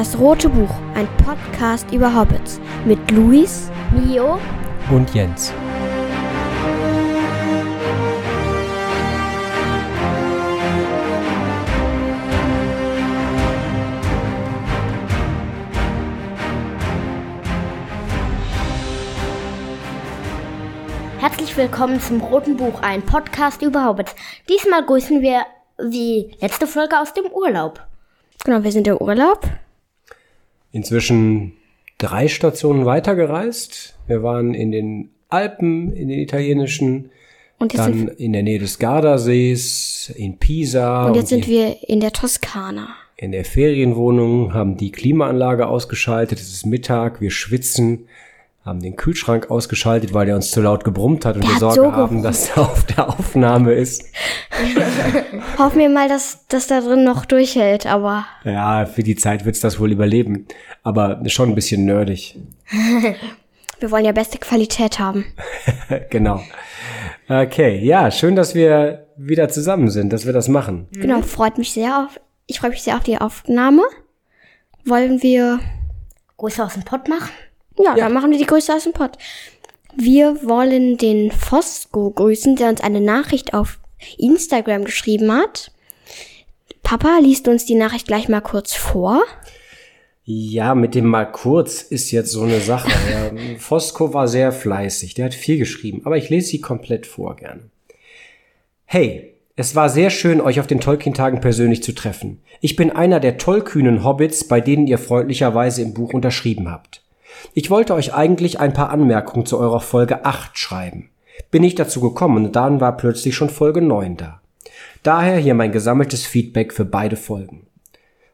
[0.00, 4.38] Das Rote Buch, ein Podcast über Hobbits mit Luis, Mio
[4.90, 5.52] und Jens.
[21.18, 24.16] Herzlich willkommen zum Roten Buch, ein Podcast über Hobbits.
[24.48, 25.44] Diesmal grüßen wir
[25.78, 27.86] die letzte Folge aus dem Urlaub.
[28.42, 29.40] Genau, wir sind im Urlaub.
[30.72, 31.52] Inzwischen
[31.98, 33.96] drei Stationen weitergereist.
[34.06, 37.10] Wir waren in den Alpen, in den italienischen,
[37.58, 41.06] Und jetzt, dann sind, in der Nähe des Gardasees, in Pisa.
[41.08, 42.88] und jetzt sind die- wir in der Toskana.
[43.16, 46.38] in der Ferienwohnung, haben die Klimaanlage ausgeschaltet.
[46.40, 48.06] Es ist Mittag, wir schwitzen,
[48.64, 51.74] haben den Kühlschrank ausgeschaltet, weil der uns zu laut gebrummt hat und Der wir Sorge
[51.76, 54.04] so haben, dass er auf der Aufnahme ist.
[55.58, 59.60] Hoffen wir mal, dass das da drin noch durchhält, aber Ja, für die Zeit wird's
[59.60, 60.46] das wohl überleben.
[60.82, 62.38] Aber schon ein bisschen nerdig.
[63.80, 65.24] wir wollen ja beste Qualität haben.
[66.10, 66.42] genau.
[67.28, 70.86] Okay, ja, schön, dass wir wieder zusammen sind, dass wir das machen.
[70.92, 72.20] Genau, freut mich sehr auf.
[72.46, 73.82] Ich freue mich sehr auf die Aufnahme.
[74.84, 75.60] Wollen wir
[76.36, 77.30] Grüße aus dem Pott machen?
[77.84, 79.12] Ja, dann machen wir die Grüße aus dem Pott.
[79.96, 83.78] Wir wollen den Fosco grüßen, der uns eine Nachricht auf
[84.18, 85.72] Instagram geschrieben hat.
[86.82, 89.22] Papa liest uns die Nachricht gleich mal kurz vor.
[90.24, 92.90] Ja, mit dem mal kurz ist jetzt so eine Sache.
[93.10, 97.36] Ja, Fosco war sehr fleißig, der hat viel geschrieben, aber ich lese sie komplett vor
[97.36, 97.62] gerne.
[98.84, 102.40] Hey, es war sehr schön, euch auf den Tolkien-Tagen persönlich zu treffen.
[102.60, 107.02] Ich bin einer der tollkühnen Hobbits, bei denen ihr freundlicherweise im Buch unterschrieben habt.
[107.54, 111.10] Ich wollte euch eigentlich ein paar Anmerkungen zu eurer Folge 8 schreiben.
[111.50, 114.40] Bin nicht dazu gekommen und dann war plötzlich schon Folge 9 da.
[115.02, 117.66] Daher hier mein gesammeltes Feedback für beide Folgen.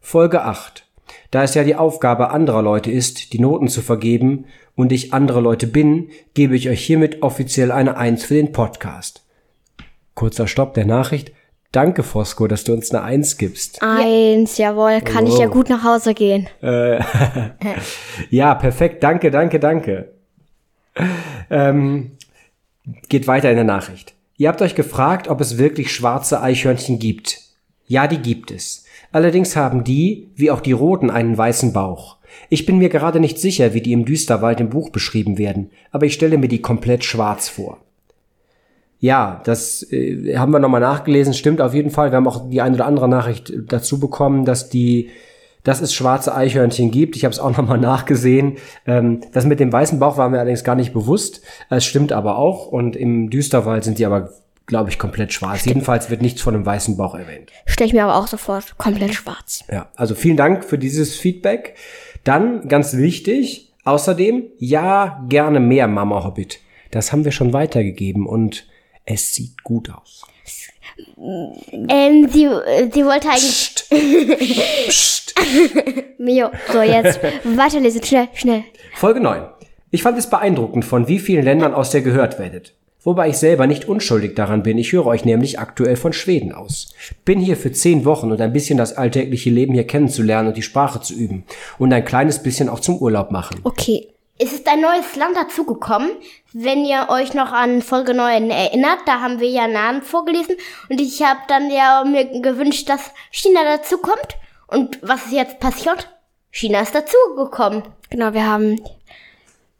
[0.00, 0.86] Folge 8.
[1.30, 5.40] Da es ja die Aufgabe anderer Leute ist, die Noten zu vergeben und ich andere
[5.40, 9.24] Leute bin, gebe ich euch hiermit offiziell eine Eins für den Podcast.
[10.14, 11.32] Kurzer Stopp der Nachricht.
[11.72, 13.82] Danke, Fosco, dass du uns eine Eins gibst.
[13.82, 16.48] Eins, jawohl, kann ich ja gut nach Hause gehen.
[18.30, 19.02] Ja, perfekt.
[19.02, 20.12] Danke, danke, danke.
[21.50, 22.12] Ähm,
[23.08, 24.14] geht weiter in der Nachricht.
[24.38, 27.40] Ihr habt euch gefragt, ob es wirklich schwarze Eichhörnchen gibt.
[27.86, 28.84] Ja, die gibt es.
[29.12, 32.16] Allerdings haben die, wie auch die roten, einen weißen Bauch.
[32.50, 36.06] Ich bin mir gerade nicht sicher, wie die im Düsterwald im Buch beschrieben werden, aber
[36.06, 37.78] ich stelle mir die komplett schwarz vor.
[38.98, 42.10] Ja, das äh, haben wir nochmal nachgelesen, stimmt auf jeden Fall.
[42.10, 45.10] Wir haben auch die eine oder andere Nachricht dazu bekommen, dass die,
[45.64, 47.16] dass es schwarze Eichhörnchen gibt.
[47.16, 48.56] Ich habe es auch nochmal nachgesehen.
[48.86, 51.42] Ähm, das mit dem weißen Bauch war mir allerdings gar nicht bewusst.
[51.68, 52.66] Es stimmt aber auch.
[52.68, 54.30] Und im Düsterwald sind die aber,
[54.64, 55.66] glaube ich, komplett schwarz.
[55.66, 57.52] Jedenfalls wird nichts von einem weißen Bauch erwähnt.
[57.66, 59.62] Stell ich mir aber auch sofort komplett schwarz.
[59.70, 61.74] Ja, also vielen Dank für dieses Feedback.
[62.24, 66.60] Dann ganz wichtig, außerdem, ja, gerne mehr Mama Hobbit.
[66.92, 68.66] Das haben wir schon weitergegeben und
[69.06, 70.26] es sieht gut aus.
[71.88, 72.48] Ähm, sie,
[72.92, 73.74] sie wollte eigentlich.
[74.88, 75.34] Psst.
[76.18, 78.64] Mio, so jetzt weiterlesen, schnell, schnell.
[78.94, 79.42] Folge 9.
[79.90, 82.74] Ich fand es beeindruckend, von wie vielen Ländern aus ihr gehört werdet.
[83.02, 86.92] Wobei ich selber nicht unschuldig daran bin, ich höre euch nämlich aktuell von Schweden aus.
[87.24, 90.62] Bin hier für zehn Wochen und ein bisschen das alltägliche Leben hier kennenzulernen und die
[90.62, 91.44] Sprache zu üben.
[91.78, 93.60] Und ein kleines bisschen auch zum Urlaub machen.
[93.62, 94.08] Okay.
[94.38, 96.10] Es ist ein neues Land dazugekommen.
[96.52, 100.56] Wenn ihr euch noch an Folge 9 erinnert, da haben wir ja Namen vorgelesen
[100.90, 104.36] und ich habe dann ja mir gewünscht, dass China dazukommt.
[104.66, 106.10] Und was ist jetzt passiert?
[106.50, 107.84] China ist dazugekommen.
[108.10, 108.78] Genau, wir haben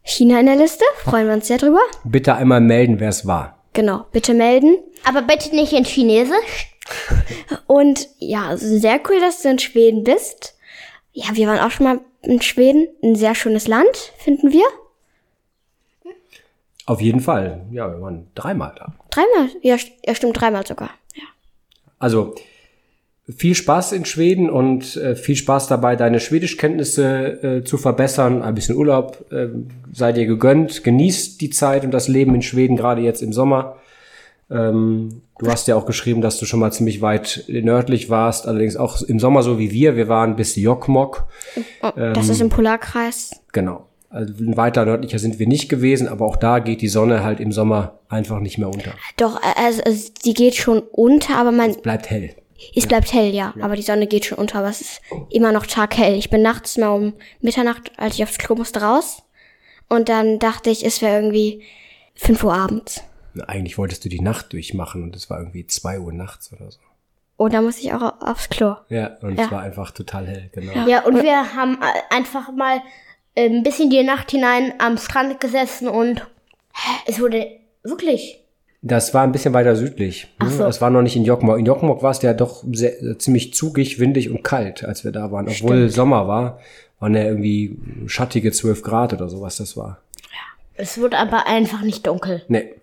[0.01, 0.85] China in der Liste.
[1.03, 1.81] Freuen wir uns sehr drüber.
[2.03, 3.59] Bitte einmal melden, wer es war.
[3.73, 4.77] Genau, bitte melden.
[5.03, 6.73] Aber bitte nicht in Chinesisch.
[7.67, 10.55] Und ja, sehr cool, dass du in Schweden bist.
[11.11, 12.87] Ja, wir waren auch schon mal in Schweden.
[13.03, 14.65] Ein sehr schönes Land, finden wir.
[16.85, 17.65] Auf jeden Fall.
[17.71, 18.93] Ja, wir waren dreimal da.
[19.09, 19.49] Dreimal?
[19.61, 19.75] Ja,
[20.05, 20.91] ja stimmt, dreimal sogar.
[21.15, 21.23] Ja.
[21.99, 22.35] Also
[23.35, 28.41] viel Spaß in Schweden und äh, viel Spaß dabei, deine Schwedischkenntnisse äh, zu verbessern.
[28.41, 29.47] Ein bisschen Urlaub äh,
[29.91, 30.85] sei dir gegönnt.
[30.85, 33.77] Genießt die Zeit und das Leben in Schweden, gerade jetzt im Sommer.
[34.49, 38.77] Ähm, du hast ja auch geschrieben, dass du schon mal ziemlich weit nördlich warst, allerdings
[38.77, 39.95] auch im Sommer so wie wir.
[39.95, 41.25] Wir waren bis Jokkmokk.
[41.81, 43.31] Oh, das ist im Polarkreis.
[43.51, 43.87] Genau.
[44.09, 47.51] Also weiter nördlicher sind wir nicht gewesen, aber auch da geht die Sonne halt im
[47.51, 48.93] Sommer einfach nicht mehr unter.
[49.17, 52.33] Doch, äh, also, also die geht schon unter, aber man, Bleibt hell.
[52.73, 53.53] es bleibt hell, ja.
[53.59, 56.15] Aber die Sonne geht schon unter, aber es ist immer noch taghell.
[56.15, 59.23] Ich bin nachts mal um Mitternacht, als ich aufs Klo musste, raus.
[59.89, 61.63] Und dann dachte ich, es wäre irgendwie
[62.15, 63.03] 5 Uhr abends.
[63.45, 66.79] Eigentlich wolltest du die Nacht durchmachen und es war irgendwie zwei Uhr nachts oder so.
[67.37, 68.75] Und da muss ich auch aufs Klo.
[68.89, 69.45] Ja, und ja.
[69.45, 70.87] es war einfach total hell, genau.
[70.87, 71.77] Ja, und wir haben
[72.09, 72.81] einfach mal
[73.37, 76.25] ein bisschen die Nacht hinein am Strand gesessen und
[77.05, 77.47] es wurde
[77.83, 78.43] wirklich.
[78.81, 80.27] Das war ein bisschen weiter südlich.
[80.39, 80.65] Ach so.
[80.65, 81.59] Es war noch nicht in Jokmok.
[81.59, 85.31] In Jokmok war es ja doch sehr, ziemlich zugig, windig und kalt, als wir da
[85.31, 85.47] waren.
[85.47, 85.93] Obwohl Stimmt.
[85.93, 86.59] Sommer war,
[86.99, 89.99] waren ja irgendwie schattige 12 Grad oder sowas das war.
[90.31, 90.37] Ja.
[90.75, 92.43] Es wurde aber einfach nicht dunkel.
[92.47, 92.73] Nee.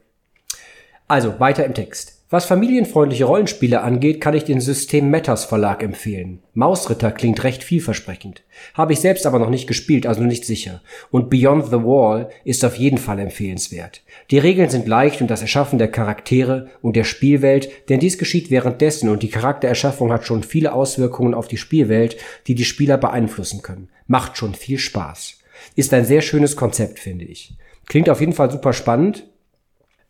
[1.06, 2.14] Also, weiter im Text.
[2.30, 6.40] Was familienfreundliche Rollenspiele angeht, kann ich den System Metas Verlag empfehlen.
[6.54, 8.42] Mausritter klingt recht vielversprechend.
[8.72, 10.80] Habe ich selbst aber noch nicht gespielt, also nicht sicher.
[11.12, 14.02] Und Beyond the Wall ist auf jeden Fall empfehlenswert.
[14.30, 18.50] Die Regeln sind leicht und das Erschaffen der Charaktere und der Spielwelt, denn dies geschieht
[18.50, 22.16] währenddessen und die Charaktererschaffung hat schon viele Auswirkungen auf die Spielwelt,
[22.48, 23.90] die die Spieler beeinflussen können.
[24.08, 25.38] Macht schon viel Spaß.
[25.76, 27.54] Ist ein sehr schönes Konzept, finde ich.
[27.86, 29.28] Klingt auf jeden Fall super spannend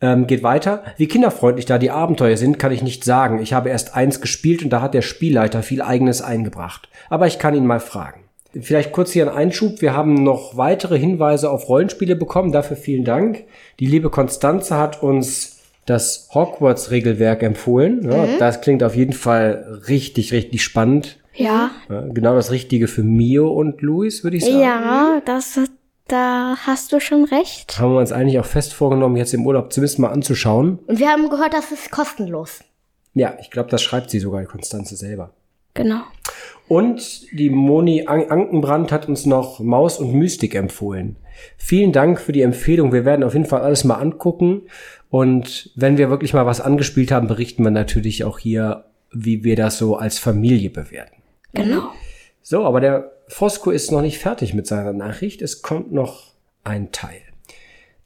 [0.04, 0.84] ähm, geht weiter.
[0.96, 3.40] Wie kinderfreundlich da die Abenteuer sind, kann ich nicht sagen.
[3.40, 6.88] Ich habe erst eins gespielt und da hat der Spielleiter viel eigenes eingebracht.
[7.10, 8.20] Aber ich kann ihn mal fragen.
[8.60, 9.80] Vielleicht kurz hier ein Einschub.
[9.80, 12.52] Wir haben noch weitere Hinweise auf Rollenspiele bekommen.
[12.52, 13.44] Dafür vielen Dank.
[13.80, 18.08] Die liebe Konstanze hat uns das Hogwarts-Regelwerk empfohlen.
[18.08, 18.38] Ja, mhm.
[18.38, 21.18] Das klingt auf jeden Fall richtig, richtig spannend.
[21.34, 21.72] Ja.
[21.90, 22.02] ja.
[22.12, 24.60] Genau das Richtige für Mio und Luis, würde ich sagen.
[24.60, 25.58] Ja, das
[26.08, 27.78] da hast du schon recht.
[27.78, 30.78] Haben wir uns eigentlich auch fest vorgenommen, jetzt im Urlaub zumindest mal anzuschauen.
[30.86, 32.60] Und wir haben gehört, das ist kostenlos.
[33.14, 35.30] Ja, ich glaube, das schreibt sie sogar, Konstanze selber.
[35.74, 36.02] Genau.
[36.68, 41.16] Und die Moni An Ankenbrand hat uns noch Maus und Mystik empfohlen.
[41.56, 42.92] Vielen Dank für die Empfehlung.
[42.92, 44.62] Wir werden auf jeden Fall alles mal angucken.
[45.10, 49.56] Und wenn wir wirklich mal was angespielt haben, berichten wir natürlich auch hier, wie wir
[49.56, 51.22] das so als Familie bewerten.
[51.52, 51.90] Genau.
[52.42, 55.42] So, aber der Fosco ist noch nicht fertig mit seiner Nachricht.
[55.42, 56.32] Es kommt noch
[56.62, 57.20] ein Teil.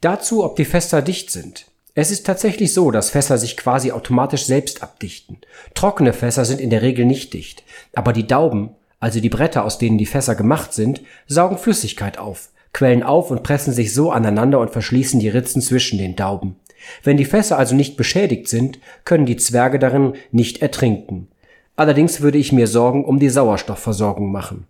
[0.01, 1.65] Dazu, ob die Fässer dicht sind.
[1.93, 5.37] Es ist tatsächlich so, dass Fässer sich quasi automatisch selbst abdichten.
[5.73, 7.63] Trockene Fässer sind in der Regel nicht dicht,
[7.93, 8.69] aber die Dauben,
[9.01, 13.43] also die Bretter, aus denen die Fässer gemacht sind, saugen Flüssigkeit auf, quellen auf und
[13.43, 16.55] pressen sich so aneinander und verschließen die Ritzen zwischen den Dauben.
[17.03, 21.27] Wenn die Fässer also nicht beschädigt sind, können die Zwerge darin nicht ertrinken.
[21.75, 24.67] Allerdings würde ich mir Sorgen um die Sauerstoffversorgung machen.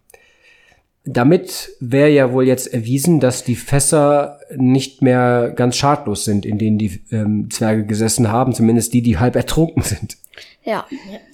[1.05, 6.57] Damit wäre ja wohl jetzt erwiesen, dass die Fässer nicht mehr ganz schadlos sind, in
[6.57, 10.17] denen die ähm, Zwerge gesessen haben, zumindest die, die halb ertrunken sind.
[10.63, 10.85] Ja,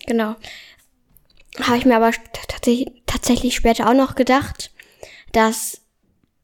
[0.06, 0.35] genau.
[1.62, 2.12] Habe ich mir aber
[3.06, 4.71] tatsächlich später auch noch gedacht,
[5.31, 5.81] dass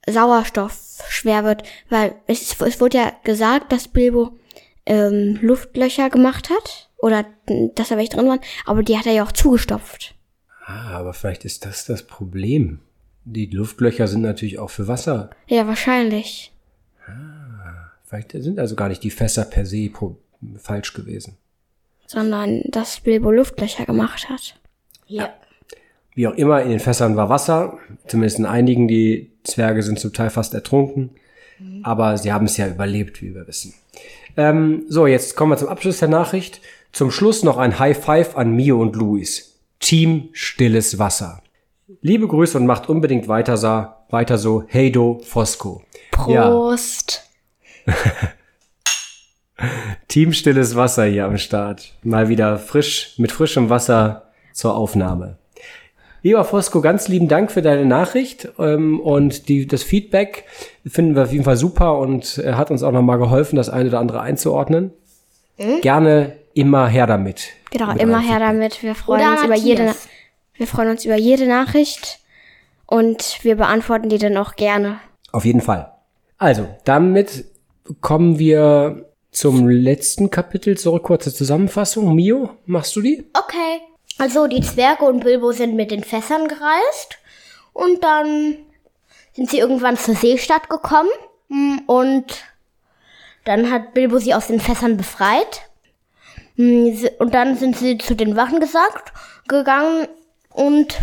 [0.08, 4.32] Sauerstoff schwer wird, weil es, es wurde ja gesagt, dass Bilbo
[4.86, 7.26] ähm, Luftlöcher gemacht hat oder
[7.76, 10.16] dass da welche drin waren, aber die hat er ja auch zugestopft.
[10.66, 12.80] Ah, aber vielleicht ist das das Problem.
[13.24, 15.30] Die Luftlöcher sind natürlich auch für Wasser.
[15.48, 16.52] Ja, wahrscheinlich.
[17.08, 19.92] Ah, vielleicht sind also gar nicht die Fässer per se
[20.58, 21.38] falsch gewesen.
[22.08, 24.60] Sondern dass Bilbo Luftlöcher gemacht hat.
[25.08, 25.30] Ja.
[26.14, 27.78] Wie auch immer, in den Fässern war Wasser.
[28.08, 28.88] Zumindest in einigen.
[28.88, 31.12] Die Zwerge sind zum Teil fast ertrunken.
[31.60, 31.86] Mhm.
[31.86, 33.74] Aber sie haben es ja überlebt, wie wir wissen.
[34.36, 36.62] Ähm, so, jetzt kommen wir zum Abschluss der Nachricht.
[36.92, 39.60] Zum Schluss noch ein High Five an Mio und Luis.
[39.80, 41.42] Team Stilles Wasser.
[42.00, 44.64] Liebe Grüße und macht unbedingt weiter, so, weiter so.
[44.72, 45.82] Heido Fosco.
[46.12, 47.24] Prost.
[47.88, 47.98] Ja.
[50.08, 51.94] Team Stilles Wasser hier am Start.
[52.04, 55.38] Mal wieder frisch, mit frischem Wasser zur Aufnahme.
[56.24, 60.46] Lieber Fosco, ganz lieben Dank für deine Nachricht ähm, und die, das Feedback
[60.86, 63.90] finden wir auf jeden Fall super und er hat uns auch nochmal geholfen, das eine
[63.90, 64.92] oder andere einzuordnen.
[65.58, 65.82] Mhm.
[65.82, 67.50] Gerne immer her damit.
[67.72, 68.84] Genau, immer her damit.
[68.84, 69.94] Wir freuen oder uns über jede,
[70.62, 72.20] wir freuen uns über jede Nachricht
[72.86, 75.00] und wir beantworten die dann auch gerne.
[75.32, 75.92] Auf jeden Fall.
[76.38, 77.46] Also, damit
[78.00, 81.02] kommen wir zum letzten Kapitel zurück.
[81.02, 82.14] Kurze Zusammenfassung.
[82.14, 83.26] Mio, machst du die?
[83.34, 83.82] Okay.
[84.20, 87.18] Also, die Zwerge und Bilbo sind mit den Fässern gereist
[87.74, 88.58] und dann
[89.34, 91.10] sind sie irgendwann zur Seestadt gekommen
[91.50, 92.26] hm, und
[93.46, 95.72] dann hat Bilbo sie aus den Fässern befreit.
[96.56, 99.12] Hm, und dann sind sie zu den Wachen gesagt,
[99.48, 100.08] gegangen
[100.54, 100.98] und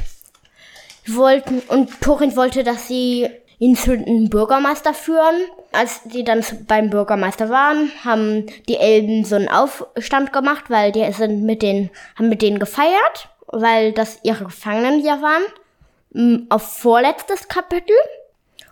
[1.07, 3.29] wollten, und Torin wollte, dass sie
[3.59, 5.37] ihn zu dem Bürgermeister führen.
[5.73, 11.11] Als die dann beim Bürgermeister waren, haben die Elben so einen Aufstand gemacht, weil die
[11.13, 16.47] sind mit denen, haben mit denen gefeiert, weil das ihre Gefangenen ja waren.
[16.49, 17.95] Auf vorletztes Kapitel.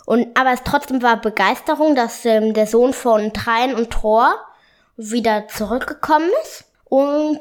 [0.06, 4.34] Und, aber es trotzdem war Begeisterung, dass ähm, der Sohn von Trein und Thor
[4.96, 6.64] wieder zurückgekommen ist.
[6.84, 7.40] Und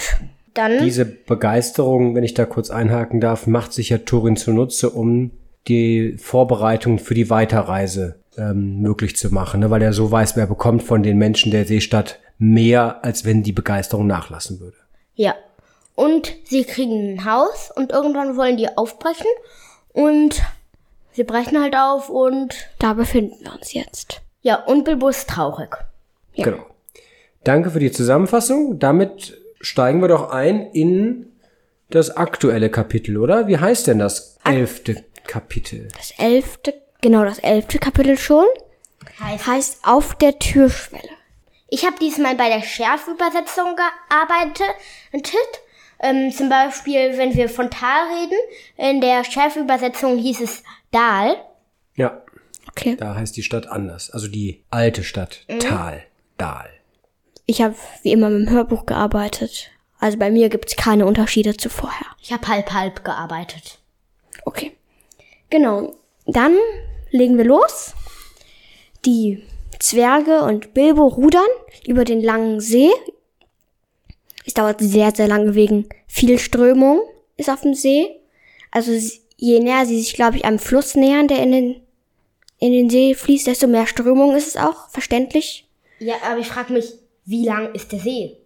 [0.57, 0.83] dann.
[0.83, 5.31] Diese Begeisterung, wenn ich da kurz einhaken darf, macht sich ja Turin zunutze, um
[5.67, 9.69] die Vorbereitung für die Weiterreise ähm, möglich zu machen, ne?
[9.69, 13.53] weil er so weiß, wer bekommt von den Menschen der Seestadt mehr, als wenn die
[13.53, 14.77] Begeisterung nachlassen würde.
[15.15, 15.33] Ja.
[15.95, 19.29] und sie kriegen ein Haus und irgendwann wollen die aufbrechen
[19.93, 20.41] und
[21.13, 24.21] sie brechen halt auf und da befinden wir uns jetzt.
[24.41, 25.75] Ja, und Bilbo ist traurig.
[26.33, 26.43] Ja.
[26.43, 26.65] Genau.
[27.45, 28.77] Danke für die Zusammenfassung.
[28.77, 31.31] Damit steigen wir doch ein in
[31.89, 33.47] das aktuelle Kapitel, oder?
[33.47, 35.88] Wie heißt denn das elfte Kapitel?
[35.97, 38.45] Das elfte, genau, das elfte Kapitel schon.
[39.19, 41.09] Heißt, heißt auf der Türschwelle.
[41.69, 44.75] Ich habe diesmal bei der Schärfübersetzung gearbeitet.
[46.00, 48.38] Ähm, zum Beispiel, wenn wir von Tal reden,
[48.77, 51.35] in der Schärfübersetzung hieß es Dal.
[51.95, 52.21] Ja.
[52.69, 52.95] Okay.
[52.97, 54.12] Da heißt die Stadt anders.
[54.12, 55.45] Also die alte Stadt.
[55.47, 55.59] Mhm.
[55.59, 56.03] Tal.
[56.38, 56.69] Dal.
[57.45, 59.71] Ich habe wie immer mit dem Hörbuch gearbeitet.
[59.99, 62.07] Also bei mir gibt's keine Unterschiede zu vorher.
[62.21, 63.79] Ich habe halb halb gearbeitet.
[64.45, 64.75] Okay.
[65.49, 65.95] Genau.
[66.25, 66.57] Dann
[67.11, 67.93] legen wir los.
[69.05, 69.43] Die
[69.79, 71.43] Zwerge und Bilbo rudern
[71.85, 72.89] über den langen See.
[74.45, 77.01] Es dauert sehr, sehr lange wegen viel Strömung
[77.37, 78.07] ist auf dem See.
[78.71, 78.91] Also
[79.37, 81.81] je näher sie sich, glaube ich, einem Fluss nähern, der in den,
[82.59, 85.67] in den See fließt, desto mehr Strömung ist es auch, verständlich.
[85.99, 86.93] Ja, aber ich frage mich,
[87.25, 88.38] wie lang ist der See?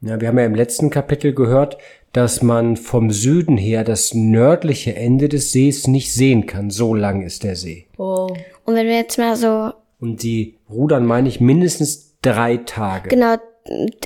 [0.00, 1.78] Ja, wir haben ja im letzten Kapitel gehört,
[2.12, 6.70] dass man vom Süden her das nördliche Ende des Sees nicht sehen kann.
[6.70, 7.86] So lang ist der See.
[7.96, 8.28] Oh.
[8.64, 9.72] Und wenn wir jetzt mal so.
[9.98, 13.08] Und die rudern, meine ich, mindestens drei Tage.
[13.08, 13.36] Genau.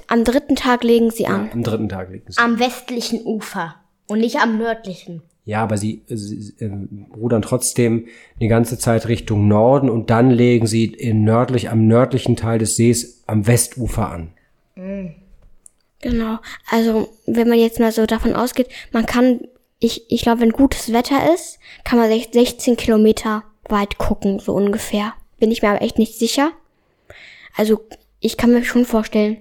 [0.06, 1.46] Am dritten Tag legen sie an.
[1.46, 2.52] Ja, am dritten Tag legen sie an.
[2.52, 3.74] Am westlichen Ufer
[4.06, 5.22] und nicht am nördlichen.
[5.48, 6.70] Ja, aber sie, sie äh,
[7.16, 12.36] rudern trotzdem die ganze Zeit Richtung Norden und dann legen sie in nördlich, am nördlichen
[12.36, 14.34] Teil des Sees am Westufer an.
[14.74, 15.14] Mhm.
[16.02, 16.36] Genau.
[16.70, 19.40] Also, wenn man jetzt mal so davon ausgeht, man kann,
[19.78, 25.14] ich, ich glaube, wenn gutes Wetter ist, kann man 16 Kilometer weit gucken, so ungefähr.
[25.38, 26.50] Bin ich mir aber echt nicht sicher.
[27.56, 27.80] Also,
[28.20, 29.38] ich kann mir schon vorstellen,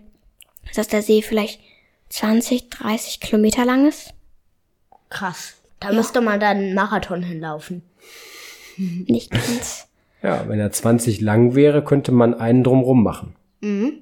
[0.73, 1.59] dass der See vielleicht
[2.07, 4.13] 20, 30 Kilometer lang ist.
[5.09, 5.57] Krass.
[5.79, 5.95] Da ja.
[5.95, 7.83] müsste man dann einen Marathon hinlaufen.
[8.77, 9.87] Nicht ganz.
[10.23, 13.35] Ja, wenn er 20 lang wäre, könnte man einen drumrum machen.
[13.61, 13.99] Mhm.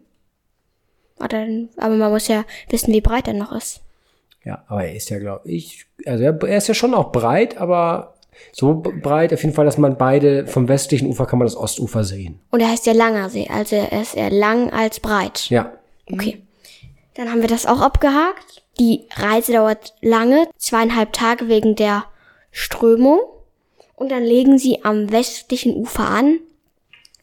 [1.20, 3.82] Oder, aber man muss ja wissen, wie breit er noch ist.
[4.44, 7.58] Ja, aber er ist ja, glaube ich, also er, er, ist ja schon auch breit,
[7.58, 8.16] aber
[8.52, 12.04] so breit auf jeden Fall, dass man beide vom westlichen Ufer kann man das Ostufer
[12.04, 12.40] sehen.
[12.52, 15.50] Und er heißt ja langer See, also er ist eher lang als breit.
[15.50, 15.74] Ja.
[16.12, 16.44] Okay.
[17.16, 18.65] Dann haben wir das auch abgehakt.
[18.80, 22.06] Die Reise dauert lange, zweieinhalb Tage wegen der
[22.52, 23.20] Strömung.
[23.96, 26.40] Und dann legen sie am westlichen Ufer an.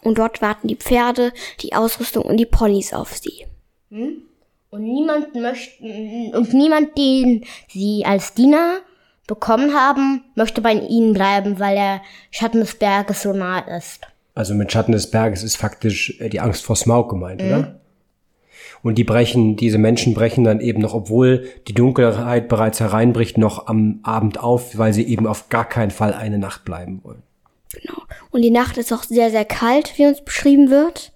[0.03, 3.47] Und dort warten die Pferde, die Ausrüstung und die Ponys auf sie.
[3.91, 4.23] Hm?
[4.71, 5.85] Und niemand möchte,
[6.33, 8.79] und niemand, den sie als Diener
[9.27, 14.07] bekommen haben, möchte bei ihnen bleiben, weil der Schatten des Berges so nah ist.
[14.35, 17.47] Also mit Schatten des Berges ist faktisch äh, die Angst vor Smaug gemeint, mhm.
[17.49, 17.81] oder?
[18.83, 23.69] Und die brechen, diese Menschen brechen dann eben noch, obwohl die Dunkelheit bereits hereinbricht, noch
[23.69, 27.23] am Abend auf, weil sie eben auf gar keinen Fall eine Nacht bleiben wollen.
[27.73, 28.03] Genau.
[28.31, 31.13] Und die Nacht ist auch sehr, sehr kalt, wie uns beschrieben wird.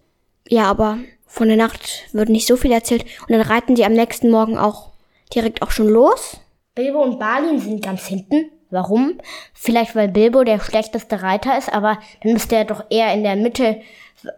[0.48, 3.04] Ja, aber von der Nacht wird nicht so viel erzählt.
[3.22, 4.92] Und dann reiten die am nächsten Morgen auch
[5.34, 6.40] direkt auch schon los.
[6.74, 8.50] Bilbo und Balin sind ganz hinten.
[8.70, 9.18] Warum?
[9.54, 13.36] Vielleicht weil Bilbo der schlechteste Reiter ist, aber dann müsste er doch eher in der
[13.36, 13.80] Mitte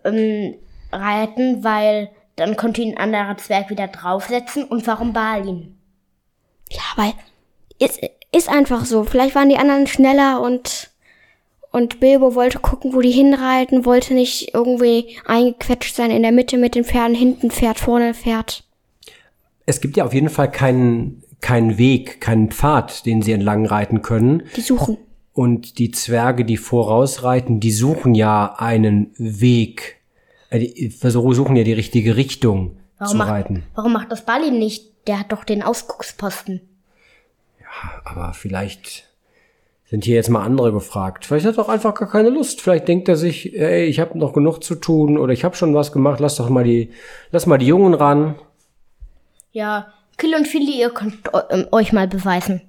[0.05, 0.55] ähm,
[0.93, 4.64] reiten, weil dann konnte ihn ein anderer Zwerg wieder draufsetzen.
[4.64, 5.78] Und warum Balin?
[6.71, 7.12] Ja, weil
[7.78, 8.00] ist,
[8.33, 9.04] ist einfach so.
[9.04, 10.90] Vielleicht waren die anderen schneller und
[11.71, 16.57] und Bilbo wollte gucken, wo die hinreiten, wollte nicht irgendwie eingequetscht sein in der Mitte
[16.57, 18.64] mit den Pferden, hinten fährt, vorne fährt.
[19.66, 24.00] Es gibt ja auf jeden Fall keinen, keinen Weg, keinen Pfad, den sie entlang reiten
[24.00, 24.45] können.
[24.57, 24.97] Die suchen.
[25.35, 29.98] Und die Zwerge, die vorausreiten, die suchen ja einen Weg.
[30.50, 33.64] Äh, die versuchen ja die richtige Richtung warum zu macht, reiten.
[33.75, 35.07] Warum macht das Balin nicht?
[35.07, 36.61] Der hat doch den Ausgucksposten.
[37.61, 39.09] Ja, aber vielleicht
[39.87, 41.25] sind hier jetzt mal andere gefragt.
[41.25, 42.61] Vielleicht hat er auch einfach gar keine Lust.
[42.61, 45.75] Vielleicht denkt er sich, ey, ich habe noch genug zu tun oder ich habe schon
[45.75, 46.21] was gemacht.
[46.21, 46.90] Lass doch mal die,
[47.31, 48.35] lass mal die Jungen ran.
[49.52, 52.61] Ja, Kill und Philly, ihr könnt ähm, euch mal beweisen.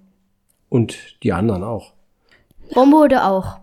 [0.70, 1.94] Und die anderen auch.
[2.74, 3.60] Bombe auch.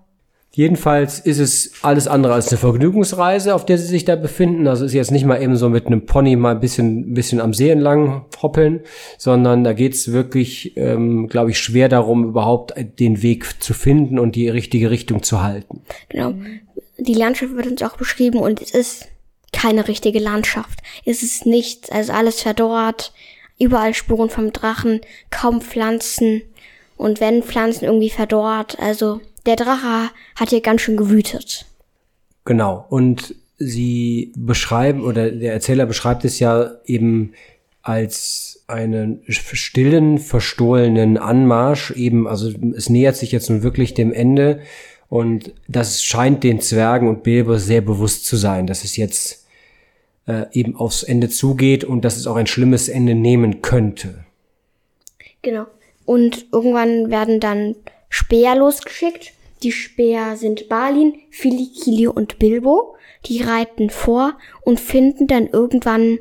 [0.56, 4.66] Jedenfalls ist es alles andere als eine Vergnügungsreise, auf der sie sich da befinden.
[4.66, 7.42] Also ist jetzt nicht mal eben so mit einem Pony mal ein bisschen, ein bisschen
[7.42, 8.80] am See entlang hoppeln,
[9.18, 14.34] sondern da geht's wirklich, ähm, glaube ich, schwer darum, überhaupt den Weg zu finden und
[14.34, 15.82] die richtige Richtung zu halten.
[16.08, 16.32] Genau.
[16.96, 19.08] Die Landschaft wird uns auch beschrieben und es ist
[19.52, 20.78] keine richtige Landschaft.
[21.04, 23.12] Es ist nichts, also alles verdorrt,
[23.58, 26.40] überall Spuren vom Drachen, kaum Pflanzen
[26.96, 31.66] und wenn Pflanzen irgendwie verdorrt, also der Drache hat hier ganz schön gewütet.
[32.44, 32.86] Genau.
[32.88, 37.32] Und sie beschreiben, oder der Erzähler beschreibt es ja eben
[37.82, 44.60] als einen stillen, verstohlenen Anmarsch eben, also es nähert sich jetzt nun wirklich dem Ende
[45.08, 49.46] und das scheint den Zwergen und Bilbo sehr bewusst zu sein, dass es jetzt
[50.26, 54.24] äh, eben aufs Ende zugeht und dass es auch ein schlimmes Ende nehmen könnte.
[55.42, 55.66] Genau.
[56.04, 57.76] Und irgendwann werden dann
[58.08, 59.32] Speer losgeschickt.
[59.62, 62.96] Die Speer sind Balin, Fili, Kili und Bilbo.
[63.26, 66.18] Die reiten vor und finden dann irgendwann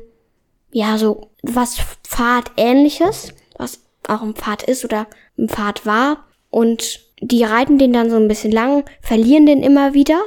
[0.72, 5.06] ja so was Pfadähnliches, was auch ein Pfad ist oder
[5.38, 6.24] ein Pfad war.
[6.50, 10.20] Und die reiten den dann so ein bisschen lang, verlieren den immer wieder.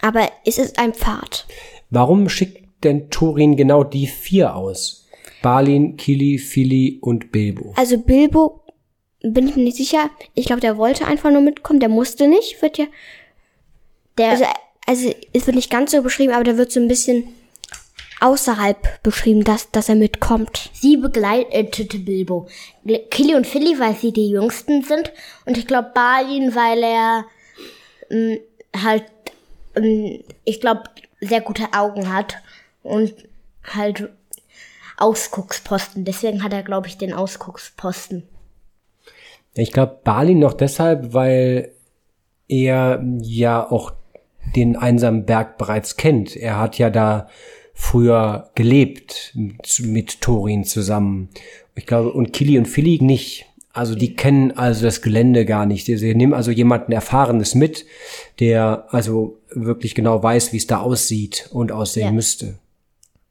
[0.00, 1.46] Aber es ist ein Pfad.
[1.90, 5.06] Warum schickt denn Turin genau die vier aus?
[5.42, 7.72] Balin, Kili, Fili und Bilbo.
[7.76, 8.62] Also Bilbo
[9.32, 10.10] bin ich mir nicht sicher.
[10.34, 11.80] Ich glaube, der wollte einfach nur mitkommen.
[11.80, 12.60] Der musste nicht.
[12.62, 12.86] Wird ja.
[14.18, 14.44] Der also,
[14.86, 17.28] also es wird nicht ganz so beschrieben, aber der wird so ein bisschen
[18.20, 20.70] außerhalb beschrieben, dass, dass er mitkommt.
[20.72, 22.48] Sie begleitete Bilbo.
[23.10, 25.12] Killy und Philly, weil sie die Jüngsten sind.
[25.44, 27.24] Und ich glaube Balin, weil er
[28.10, 28.38] mh, mm,
[28.82, 29.04] halt,
[29.74, 30.84] mh, mm, ich glaube,
[31.20, 32.36] sehr gute Augen hat.
[32.82, 33.14] Und
[33.64, 34.08] halt
[34.96, 36.04] Ausgucksposten.
[36.04, 38.22] Deswegen hat er, glaube ich, den Ausgucksposten.
[39.56, 41.72] Ich glaube, Balin noch deshalb, weil
[42.48, 43.92] er ja auch
[44.54, 46.36] den einsamen Berg bereits kennt.
[46.36, 47.28] Er hat ja da
[47.74, 51.28] früher gelebt mit, mit Thorin zusammen.
[51.74, 53.46] Ich glaube, und Kili und Philly nicht.
[53.72, 55.84] Also die kennen also das Gelände gar nicht.
[55.84, 57.84] Sie nehmen also jemanden Erfahrenes mit,
[58.40, 62.12] der also wirklich genau weiß, wie es da aussieht und aussehen ja.
[62.12, 62.58] müsste.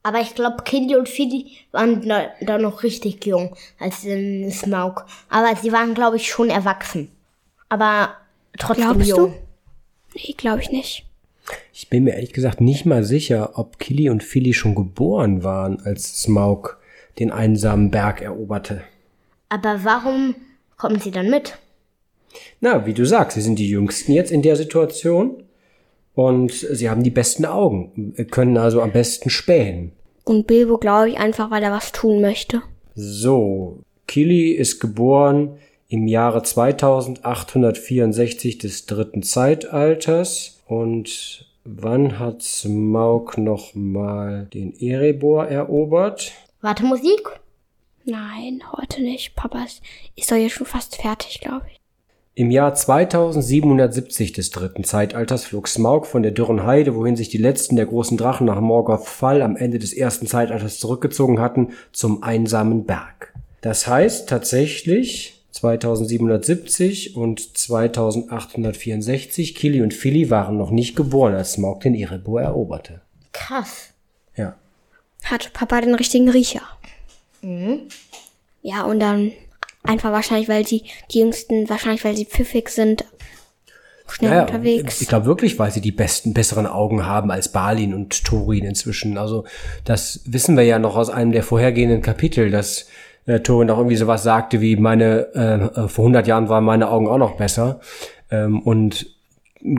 [0.05, 5.03] Aber ich glaube, Kili und Philly waren da, da, noch richtig jung, als in Smaug.
[5.29, 7.09] Aber sie waren, glaube ich, schon erwachsen.
[7.69, 8.13] Aber
[8.55, 9.33] trotzdem Glaubst jung.
[9.33, 9.33] Du?
[10.13, 11.07] Nee, glaube ich nicht.
[11.73, 15.79] Ich bin mir ehrlich gesagt nicht mal sicher, ob Killy und Philly schon geboren waren,
[15.83, 16.77] als Smaug
[17.17, 18.83] den einsamen Berg eroberte.
[19.49, 20.35] Aber warum
[20.77, 21.57] kommen sie dann mit?
[22.61, 25.44] Na, wie du sagst, sie sind die Jüngsten jetzt in der Situation
[26.15, 29.91] und sie haben die besten Augen, können also am besten spähen.
[30.23, 32.61] Und Bilbo glaube ich einfach, weil er was tun möchte.
[32.95, 35.57] So, Killy ist geboren
[35.89, 46.31] im Jahre 2864 des dritten Zeitalters und wann hat Smaug noch mal den Erebor erobert?
[46.61, 47.29] Warte, Musik?
[48.05, 49.35] Nein, heute nicht.
[49.35, 49.81] Papa ist,
[50.15, 51.79] ist doch jetzt schon fast fertig, glaube ich.
[52.37, 57.37] Im Jahr 2770 des dritten Zeitalters flog Smaug von der dürren Heide, wohin sich die
[57.37, 62.23] letzten der großen Drachen nach Morgoth Fall am Ende des ersten Zeitalters zurückgezogen hatten, zum
[62.23, 63.33] einsamen Berg.
[63.61, 69.55] Das heißt tatsächlich, 2770 und 2864.
[69.55, 72.99] Kili und Philly waren noch nicht geboren, als Smaug den Erebor eroberte.
[73.31, 73.93] Krass.
[74.35, 74.57] Ja.
[75.23, 76.63] Hat Papa den richtigen Riecher.
[77.41, 77.83] Mhm.
[78.61, 79.31] Ja, und dann
[79.87, 83.05] einfach wahrscheinlich, weil sie die Jüngsten, wahrscheinlich, weil sie pfiffig sind,
[84.07, 85.01] schnell ja, unterwegs.
[85.01, 89.17] Ich glaube wirklich, weil sie die besten, besseren Augen haben als Balin und Thorin inzwischen.
[89.17, 89.45] Also
[89.83, 92.87] das wissen wir ja noch aus einem der vorhergehenden Kapitel, dass
[93.25, 96.89] äh, Turin auch irgendwie sowas sagte wie meine, äh, äh vor 100 Jahren waren meine
[96.89, 97.79] Augen auch noch besser.
[98.29, 99.07] Ähm, und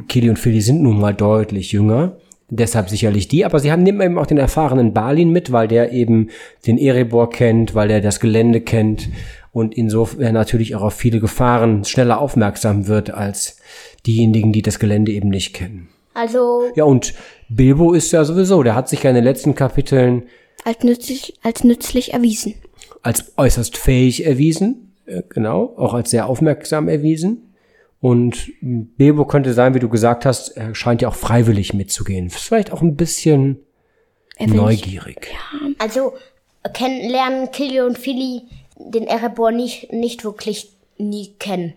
[0.08, 2.16] Kili und Philly sind nun mal deutlich jünger.
[2.48, 5.92] Deshalb sicherlich die, aber sie haben nehmen eben auch den erfahrenen Balin mit, weil der
[5.92, 6.28] eben
[6.66, 9.08] den Erebor kennt, weil er das Gelände kennt
[9.50, 13.58] und insofern natürlich auch auf viele Gefahren schneller aufmerksam wird als
[14.06, 15.88] diejenigen, die das Gelände eben nicht kennen.
[16.14, 16.70] Also.
[16.76, 17.14] Ja, und
[17.48, 20.24] Bilbo ist ja sowieso, der hat sich ja in den letzten Kapiteln
[20.64, 22.54] als nützlich, als nützlich erwiesen
[23.06, 27.54] als äußerst fähig erwiesen, äh, genau, auch als sehr aufmerksam erwiesen.
[28.06, 32.30] Und Bilbo könnte sein, wie du gesagt hast, er scheint ja auch freiwillig mitzugehen.
[32.30, 33.66] Vielleicht auch ein bisschen
[34.38, 35.32] neugierig.
[35.32, 35.70] Ja.
[35.78, 36.14] Also
[36.72, 38.42] kennenlernen Killy und Philly
[38.76, 41.74] den Erebor nicht, nicht wirklich nie kennen.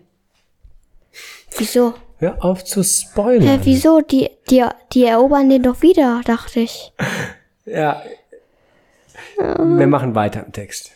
[1.58, 1.94] Wieso?
[2.18, 3.48] Hör auf zu spoilern.
[3.48, 4.00] Hä, wieso?
[4.00, 6.92] Die, die, die erobern den doch wieder, dachte ich.
[7.64, 8.04] ja.
[9.36, 10.92] Wir machen weiter im Text.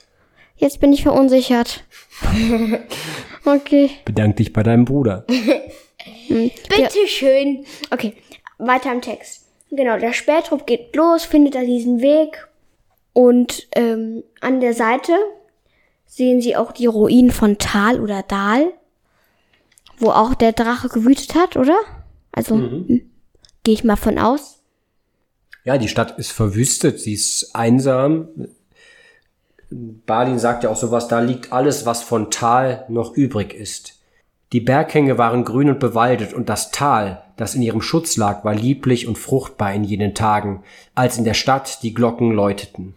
[0.55, 1.83] Jetzt bin ich verunsichert.
[3.45, 3.91] okay.
[4.05, 5.25] Bedank dich bei deinem Bruder.
[6.29, 7.65] Bitte schön.
[7.91, 8.15] Okay,
[8.59, 9.47] weiter im Text.
[9.71, 12.49] Genau, der Spähtrupp geht los, findet da diesen Weg.
[13.13, 15.13] Und ähm, an der Seite
[16.07, 18.73] sehen sie auch die Ruinen von Tal oder Dal,
[19.99, 21.79] wo auch der Drache gewütet hat, oder?
[22.33, 22.89] Also mhm.
[22.89, 23.11] Hm,
[23.63, 24.61] gehe ich mal von aus.
[25.65, 28.29] Ja, die Stadt ist verwüstet, sie ist einsam,
[29.71, 34.01] Balin sagt ja auch sowas, da liegt alles, was von Tal noch übrig ist.
[34.53, 38.55] Die Berghänge waren grün und bewaldet und das Tal, das in ihrem Schutz lag, war
[38.55, 40.63] lieblich und fruchtbar in jenen Tagen,
[40.95, 42.95] als in der Stadt die Glocken läuteten.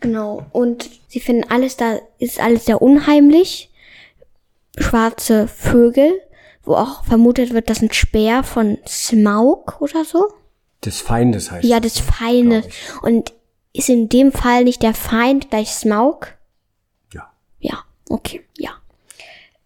[0.00, 0.46] Genau.
[0.52, 3.70] Und sie finden alles da, ist alles sehr unheimlich.
[4.78, 6.12] Schwarze Vögel,
[6.64, 10.26] wo auch vermutet wird, dass ein Speer von Smaug oder so.
[10.84, 12.66] Des Feindes heißt Ja, des Feindes.
[13.02, 13.32] Und
[13.72, 16.28] ist in dem Fall nicht der Feind gleich Smaug?
[17.12, 17.30] Ja.
[17.60, 18.70] Ja, okay, ja.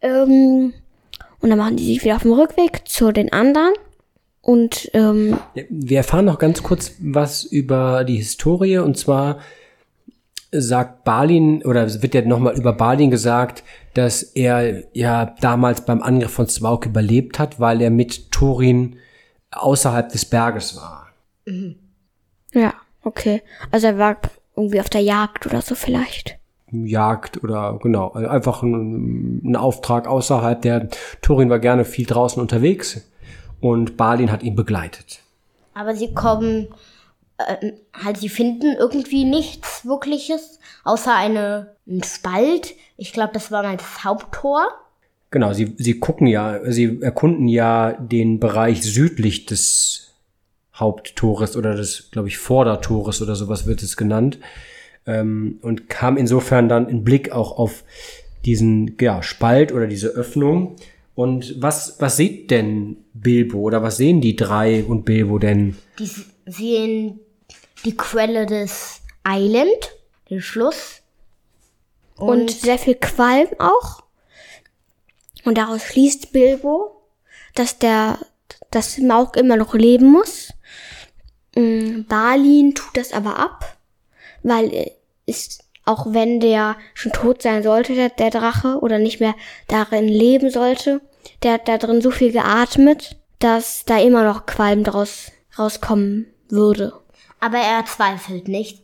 [0.00, 0.74] Ähm,
[1.40, 3.72] und dann machen die sich wieder auf dem Rückweg zu den anderen.
[4.40, 5.38] Und ähm,
[5.68, 9.40] Wir erfahren noch ganz kurz was über die Historie und zwar
[10.52, 13.64] sagt Balin oder wird ja nochmal über Balin gesagt,
[13.94, 18.96] dass er ja damals beim Angriff von Smaug überlebt hat, weil er mit Thorin
[19.50, 21.08] außerhalb des Berges war.
[22.52, 22.74] ja,
[23.06, 23.42] okay.
[23.70, 24.16] Also er war
[24.56, 26.38] irgendwie auf der Jagd oder so vielleicht.
[26.72, 30.60] Jagd oder genau, also einfach ein, ein Auftrag außerhalb.
[30.62, 30.88] Der
[31.22, 33.08] Thorin war gerne viel draußen unterwegs
[33.60, 35.20] und Balin hat ihn begleitet.
[35.74, 36.68] Aber sie kommen,
[37.38, 42.74] äh, halt, sie finden irgendwie nichts Wirkliches, außer eine, ein Spalt.
[42.96, 44.66] Ich glaube, das war mal das Haupttor.
[45.30, 50.06] Genau, sie, sie gucken ja, sie erkunden ja den Bereich südlich des
[50.76, 54.38] Haupttores oder des, glaube ich, Vordertores oder sowas wird es genannt.
[55.06, 57.84] Ähm, und kam insofern dann in Blick auch auf
[58.44, 60.76] diesen ja, Spalt oder diese Öffnung.
[61.14, 65.76] Und was, was sieht denn Bilbo oder was sehen die drei und Bilbo denn?
[65.98, 66.10] Die
[66.44, 67.20] sehen
[67.84, 69.96] die Quelle des Island,
[70.30, 71.02] den Schluss.
[72.16, 74.02] Und, sehr viel Qualm auch.
[75.44, 77.02] Und daraus schließt Bilbo,
[77.54, 78.18] dass der,
[78.70, 80.52] dass Smaug immer noch leben muss.
[81.56, 83.76] Mm, Balin tut das aber ab,
[84.42, 84.92] weil
[85.24, 89.34] ist, auch wenn der schon tot sein sollte, der, der Drache, oder nicht mehr
[89.68, 91.00] darin leben sollte,
[91.42, 96.92] der hat da drin so viel geatmet, dass da immer noch Qualm draus rauskommen würde.
[97.40, 98.82] Aber er zweifelt nicht.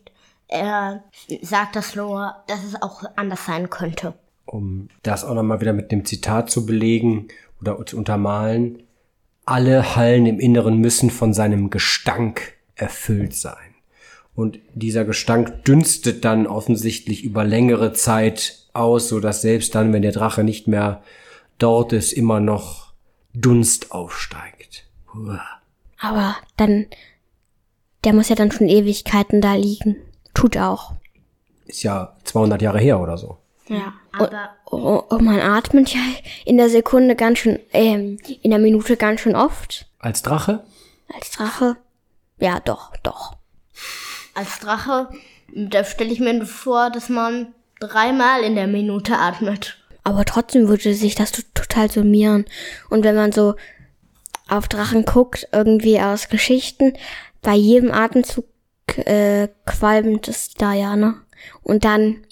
[0.48, 1.04] Er
[1.40, 4.14] sagt das nur, dass es auch anders sein könnte.
[4.44, 7.28] Um das auch nochmal wieder mit dem Zitat zu belegen
[7.60, 8.82] oder zu untermalen.
[9.46, 13.74] Alle Hallen im Inneren müssen von seinem Gestank erfüllt sein.
[14.34, 20.02] Und dieser Gestank dünstet dann offensichtlich über längere Zeit aus, so dass selbst dann, wenn
[20.02, 21.02] der Drache nicht mehr
[21.58, 22.92] dort ist, immer noch
[23.34, 24.84] Dunst aufsteigt.
[25.14, 25.40] Uah.
[25.98, 26.86] Aber dann,
[28.04, 29.96] der muss ja dann schon Ewigkeiten da liegen.
[30.34, 30.94] Tut auch.
[31.66, 33.38] Ist ja 200 Jahre her oder so.
[33.68, 36.00] Ja, aber oh, oh, man atmet ja
[36.44, 39.86] in der Sekunde ganz schön, ähm, in der Minute ganz schön oft.
[39.98, 40.64] Als Drache?
[41.14, 41.76] Als Drache?
[42.42, 43.36] Ja, doch, doch.
[44.34, 45.08] Als Drache,
[45.54, 49.78] da stelle ich mir vor, dass man dreimal in der Minute atmet.
[50.02, 52.44] Aber trotzdem würde sich das total summieren.
[52.90, 53.54] Und wenn man so
[54.48, 56.94] auf Drachen guckt, irgendwie aus Geschichten,
[57.42, 58.46] bei jedem Atemzug
[58.96, 61.14] äh, qualmt es da ja, ne?
[61.62, 62.26] Und dann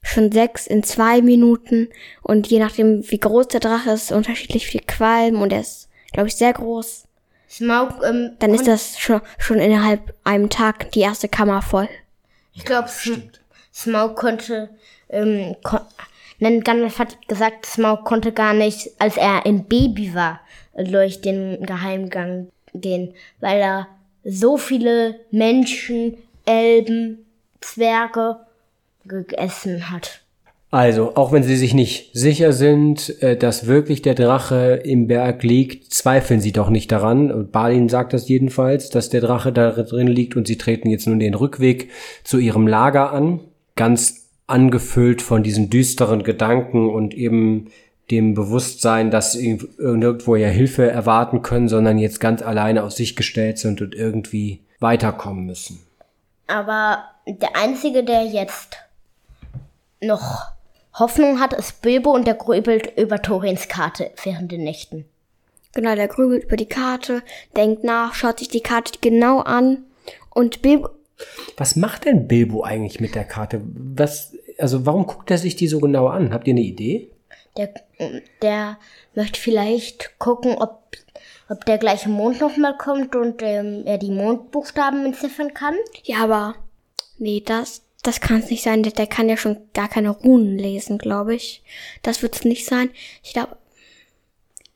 [0.00, 1.90] schon sechs in zwei Minuten
[2.22, 6.28] und je nachdem, wie groß der Drache ist, unterschiedlich viel Qualm und er ist, glaube
[6.28, 7.09] ich, sehr groß.
[7.50, 11.88] Smaug, ähm, Dann ist das schon, schon innerhalb einem Tag die erste Kammer voll.
[12.52, 12.88] Ich glaube,
[13.74, 14.70] Smaug konnte,
[15.08, 15.80] ähm, kon
[16.38, 20.40] Denn Gandalf hat gesagt, Smaug konnte gar nicht, als er ein Baby war,
[20.76, 23.88] durch den Geheimgang gehen, weil er
[24.22, 27.26] so viele Menschen, Elben,
[27.60, 28.36] Zwerge
[29.04, 30.20] gegessen hat.
[30.72, 35.42] Also, auch wenn sie sich nicht sicher sind, äh, dass wirklich der Drache im Berg
[35.42, 37.32] liegt, zweifeln sie doch nicht daran.
[37.32, 41.08] Und Balin sagt das jedenfalls, dass der Drache da drin liegt und sie treten jetzt
[41.08, 41.90] nun den Rückweg
[42.22, 43.40] zu ihrem Lager an.
[43.74, 47.70] Ganz angefüllt von diesen düsteren Gedanken und eben
[48.12, 53.16] dem Bewusstsein, dass sie irgendwo ja Hilfe erwarten können, sondern jetzt ganz alleine auf sich
[53.16, 55.80] gestellt sind und irgendwie weiterkommen müssen.
[56.46, 58.76] Aber der Einzige, der jetzt
[60.00, 60.50] noch
[60.94, 65.04] Hoffnung hat, ist Bilbo und der grübelt über Torins Karte während den Nächten.
[65.72, 67.22] Genau, der grübelt über die Karte,
[67.56, 69.84] denkt nach, schaut sich die Karte genau an
[70.34, 70.90] und Bilbo.
[71.56, 73.60] Was macht denn Bilbo eigentlich mit der Karte?
[73.64, 76.32] Was, also warum guckt er sich die so genau an?
[76.32, 77.10] Habt ihr eine Idee?
[77.56, 77.72] Der,
[78.42, 78.78] der
[79.14, 80.96] möchte vielleicht gucken, ob,
[81.48, 85.74] ob der gleiche Mond nochmal kommt und ähm, er die Mondbuchstaben entziffern kann.
[86.04, 86.54] Ja, aber
[87.18, 88.82] nee, das, das kann es nicht sein.
[88.82, 91.62] Der, der kann ja schon gar keine Runen lesen, glaube ich.
[92.02, 92.90] Das wird es nicht sein.
[93.22, 93.56] Ich glaube,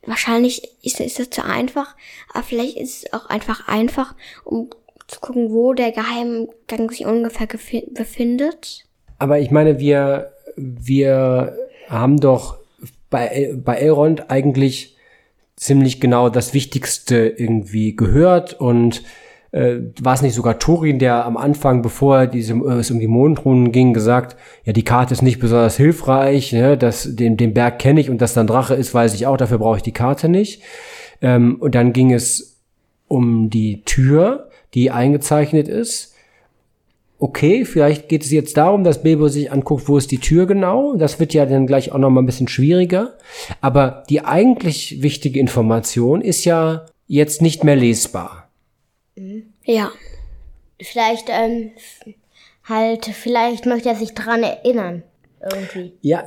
[0.02, 1.96] wahrscheinlich ist, ist das zu einfach,
[2.32, 4.70] aber vielleicht ist es auch einfach einfach, um
[5.06, 8.84] zu gucken, wo der Geheimgang sich ungefähr befindet.
[9.18, 11.56] Aber ich meine, wir, wir
[11.88, 12.58] haben doch
[13.10, 14.96] bei, bei Elrond eigentlich
[15.56, 19.02] ziemlich genau das Wichtigste irgendwie gehört und
[19.54, 23.06] äh, war es nicht sogar Turin, der am Anfang, bevor diese, äh, es um die
[23.06, 27.78] Mondrunen ging, gesagt, ja, die Karte ist nicht besonders hilfreich, ne, das, den, den Berg
[27.78, 30.28] kenne ich und dass dann Drache ist, weiß ich auch, dafür brauche ich die Karte
[30.28, 30.62] nicht.
[31.22, 32.60] Ähm, und dann ging es
[33.06, 36.14] um die Tür, die eingezeichnet ist
[37.24, 40.94] okay, vielleicht geht es jetzt darum, dass Bilbo sich anguckt, wo ist die Tür genau.
[40.94, 43.14] Das wird ja dann gleich auch noch mal ein bisschen schwieriger.
[43.62, 48.43] Aber die eigentlich wichtige Information ist ja jetzt nicht mehr lesbar.
[49.64, 49.90] Ja.
[50.80, 51.70] Vielleicht, ähm,
[52.68, 55.02] halt, vielleicht möchte er sich dran erinnern.
[55.40, 55.92] Irgendwie.
[56.00, 56.24] Ja,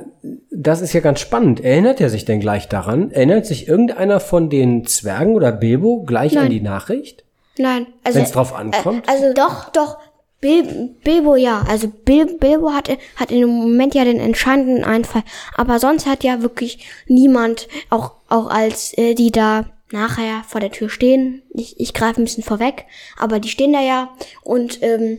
[0.50, 1.60] das ist ja ganz spannend.
[1.60, 3.10] Erinnert er sich denn gleich daran?
[3.10, 6.44] Erinnert sich irgendeiner von den Zwergen oder Bilbo gleich Nein.
[6.44, 7.24] an die Nachricht?
[7.58, 8.18] Nein, also.
[8.18, 9.08] Wenn es drauf ankommt?
[9.08, 9.98] Äh, also doch, doch.
[10.40, 15.24] Bil Bilbo ja, also Bil Bilbo hat, hat in dem Moment ja den entscheidenden Einfall,
[15.56, 20.70] aber sonst hat ja wirklich niemand, auch, auch als äh, die da nachher vor der
[20.70, 24.10] Tür stehen, ich, ich greife ein bisschen vorweg, aber die stehen da ja
[24.42, 25.18] und, ähm,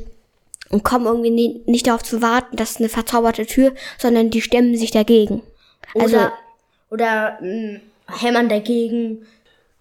[0.70, 4.42] und kommen irgendwie nie, nicht darauf zu warten, das ist eine verzauberte Tür, sondern die
[4.42, 5.42] stemmen sich dagegen.
[5.96, 6.34] Also, Oder,
[6.92, 7.80] oder mh,
[8.20, 9.26] hämmern dagegen.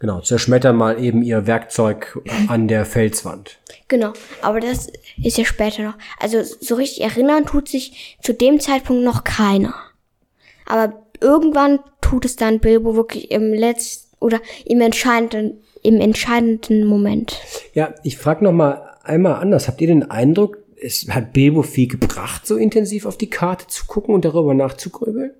[0.00, 3.58] Genau, zerschmettern mal eben ihr Werkzeug an der Felswand.
[3.88, 5.94] Genau, aber das ist ja später noch.
[6.20, 9.74] Also so richtig erinnern tut sich zu dem Zeitpunkt noch keiner.
[10.66, 17.38] Aber irgendwann tut es dann Bilbo wirklich im letzten oder im entscheidenden, im entscheidenden Moment.
[17.74, 19.68] Ja, ich frage noch mal einmal anders.
[19.68, 23.86] Habt ihr den Eindruck, es hat Bilbo viel gebracht, so intensiv auf die Karte zu
[23.86, 25.32] gucken und darüber nachzugrübeln?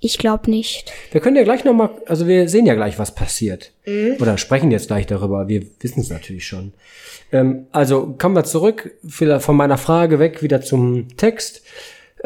[0.00, 0.92] Ich glaube nicht.
[1.10, 3.72] Wir können ja gleich noch mal, also wir sehen ja gleich, was passiert.
[4.20, 5.48] Oder sprechen jetzt gleich darüber.
[5.48, 6.74] Wir wissen es natürlich schon.
[7.32, 11.62] Ähm, also kommen wir zurück von meiner Frage weg wieder zum Text.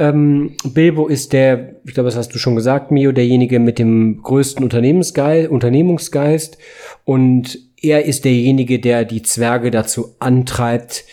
[0.01, 4.23] Ähm, Bilbo ist der, ich glaube, das hast du schon gesagt, Mio, derjenige mit dem
[4.23, 6.57] größten Unternehmensgeist, Unternehmungsgeist.
[7.05, 11.05] Und er ist derjenige, der die Zwerge dazu antreibt,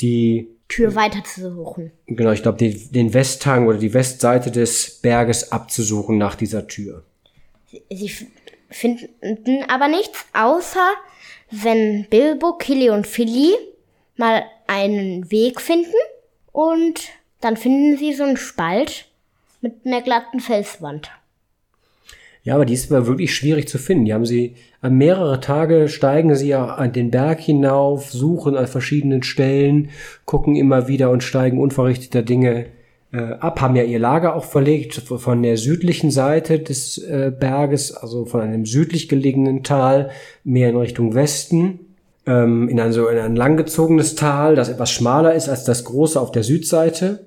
[0.00, 1.92] die Tür weiter zu suchen.
[2.06, 7.04] Genau, ich glaube, den, den Westhang oder die Westseite des Berges abzusuchen nach dieser Tür.
[7.70, 8.26] Sie f-
[8.70, 10.88] finden aber nichts, außer
[11.50, 13.52] wenn Bilbo, Killy und Philly
[14.16, 15.92] mal einen Weg finden
[16.50, 17.00] und
[17.42, 19.06] dann finden sie so einen Spalt
[19.60, 21.10] mit einer glatten Felswand.
[22.44, 24.04] Ja, aber die ist aber wirklich schwierig zu finden.
[24.04, 29.22] Die haben sie mehrere Tage steigen sie ja an den Berg hinauf, suchen an verschiedenen
[29.22, 29.90] Stellen,
[30.24, 32.66] gucken immer wieder und steigen unverrichteter Dinge
[33.12, 37.92] äh, ab, haben ja ihr Lager auch verlegt von der südlichen Seite des äh, Berges,
[37.94, 40.10] also von einem südlich gelegenen Tal,
[40.42, 41.80] mehr in Richtung Westen,
[42.26, 46.20] ähm, in ein so in ein langgezogenes Tal, das etwas schmaler ist als das große
[46.20, 47.26] auf der Südseite.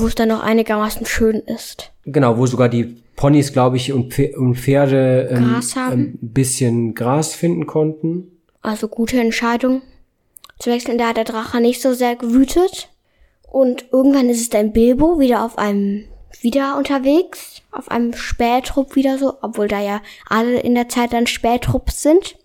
[0.00, 1.92] Wo es dann noch einigermaßen schön ist.
[2.04, 6.00] Genau, wo sogar die Ponys, glaube ich, und Pfe- und Pferde ähm, haben.
[6.00, 8.30] ein bisschen Gras finden konnten.
[8.62, 9.82] Also gute Entscheidung.
[10.58, 12.88] Zu wechseln, da hat der Drache nicht so sehr gewütet.
[13.50, 16.04] Und irgendwann ist es dann Bilbo wieder auf einem,
[16.40, 21.26] wieder unterwegs, auf einem Spähtrupp wieder so, obwohl da ja alle in der Zeit dann
[21.26, 22.36] Spättrupps sind.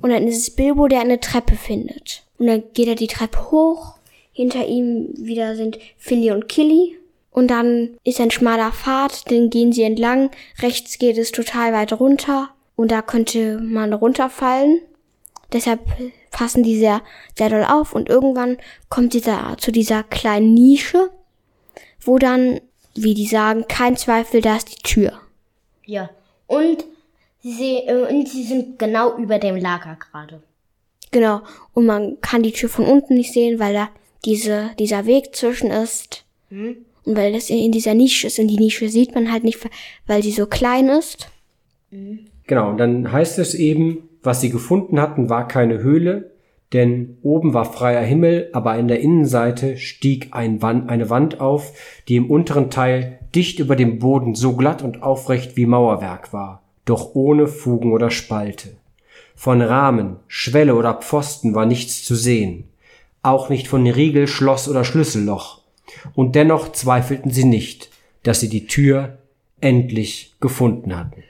[0.00, 2.22] Und dann ist es Bilbo, der eine Treppe findet.
[2.38, 3.95] Und dann geht er die Treppe hoch.
[4.36, 6.98] Hinter ihm wieder sind Philly und Killy.
[7.30, 10.30] Und dann ist ein schmaler Pfad, den gehen sie entlang.
[10.60, 12.50] Rechts geht es total weit runter.
[12.76, 14.82] Und da könnte man runterfallen.
[15.54, 15.80] Deshalb
[16.32, 17.00] passen die sehr,
[17.34, 18.58] sehr doll auf und irgendwann
[18.90, 21.08] kommt dieser zu dieser kleinen Nische,
[22.02, 22.60] wo dann,
[22.94, 25.12] wie die sagen, kein Zweifel, da ist die Tür.
[25.86, 26.10] Ja.
[26.46, 26.84] Und
[27.42, 30.42] sie, äh, und sie sind genau über dem Lager gerade.
[31.10, 31.40] Genau.
[31.72, 33.88] Und man kann die Tür von unten nicht sehen, weil da
[34.26, 36.24] diese, dieser Weg zwischen ist.
[37.04, 38.38] Und weil das in dieser Nische ist.
[38.38, 39.58] Und die Nische sieht man halt nicht,
[40.06, 41.28] weil sie so klein ist.
[42.46, 46.32] Genau, und dann heißt es eben, was sie gefunden hatten, war keine Höhle,
[46.72, 51.72] denn oben war freier Himmel, aber an der Innenseite stieg ein Wand, eine Wand auf,
[52.08, 56.62] die im unteren Teil dicht über dem Boden so glatt und aufrecht wie Mauerwerk war,
[56.84, 58.70] doch ohne Fugen oder Spalte.
[59.36, 62.64] Von Rahmen, Schwelle oder Pfosten war nichts zu sehen,
[63.26, 65.60] auch nicht von Riegel, Schloss oder Schlüsselloch.
[66.14, 67.90] Und dennoch zweifelten sie nicht,
[68.22, 69.18] dass sie die Tür
[69.60, 71.22] endlich gefunden hatten.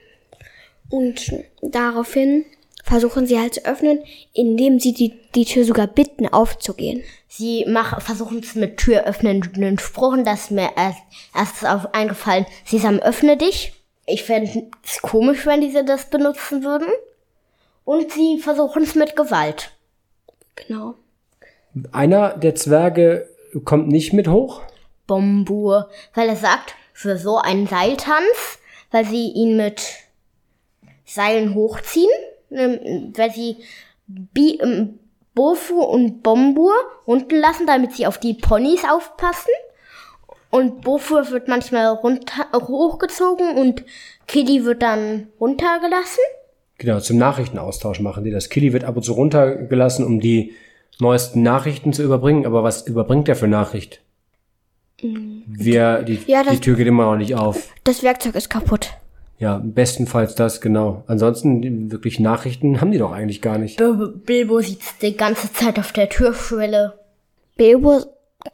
[0.89, 1.33] Und
[1.63, 2.45] daraufhin
[2.85, 7.03] versuchen sie halt zu öffnen, indem sie die, die Tür sogar bitten, aufzugehen.
[7.27, 11.01] Sie machen, versuchen es mit türöffnenden Spruchen, das ist mir erst,
[11.35, 12.47] erst auf eingefallen.
[12.65, 13.73] Sesam, öffne dich.
[14.07, 16.89] Ich fände es komisch, wenn diese das benutzen würden.
[17.85, 19.73] Und sie versuchen es mit Gewalt.
[20.55, 20.95] Genau.
[21.93, 23.29] Einer der Zwerge
[23.65, 24.63] kommt nicht mit hoch.
[25.07, 28.59] Bombur, weil er sagt, für so einen Seiltanz,
[28.91, 29.83] weil sie ihn mit
[31.05, 32.11] Seilen hochziehen,
[32.51, 33.59] ähm, weil sie
[34.07, 34.99] Bi ähm,
[35.35, 36.73] Bofu und Bombur
[37.05, 39.53] unten lassen, damit sie auf die Ponys aufpassen.
[40.51, 43.85] Und Bofur wird manchmal runter, hochgezogen und
[44.27, 46.23] Kitty wird dann runtergelassen.
[46.79, 48.49] Genau, zum Nachrichtenaustausch machen die das.
[48.49, 50.55] Killy wird ab und zu runtergelassen, um die
[50.99, 52.47] neuesten Nachrichten zu überbringen.
[52.47, 54.01] Aber was überbringt der für Nachricht?
[55.01, 57.69] Wir, die, Ja, das- die Tür geht immer noch nicht auf.
[57.85, 58.91] Das Werkzeug ist kaputt.
[59.39, 61.05] Ja, bestenfalls das, genau.
[61.07, 63.77] Ansonsten wirklich Nachrichten haben die doch eigentlich gar nicht.
[63.77, 66.99] Bil- Bilbo sitzt die ganze Zeit auf der Türschwelle.
[67.57, 68.01] Bilbo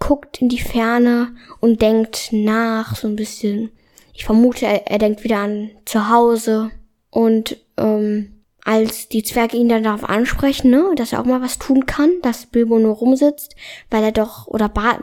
[0.00, 1.28] guckt in die Ferne
[1.60, 3.70] und denkt nach, so ein bisschen.
[4.12, 6.70] Ich vermute, er, er denkt wieder an zu Hause.
[7.10, 11.58] Und ähm, als die Zwerge ihn dann darauf ansprechen, ne, dass er auch mal was
[11.58, 13.56] tun kann, dass Bilbo nur rumsitzt,
[13.90, 14.98] weil er doch, oder ba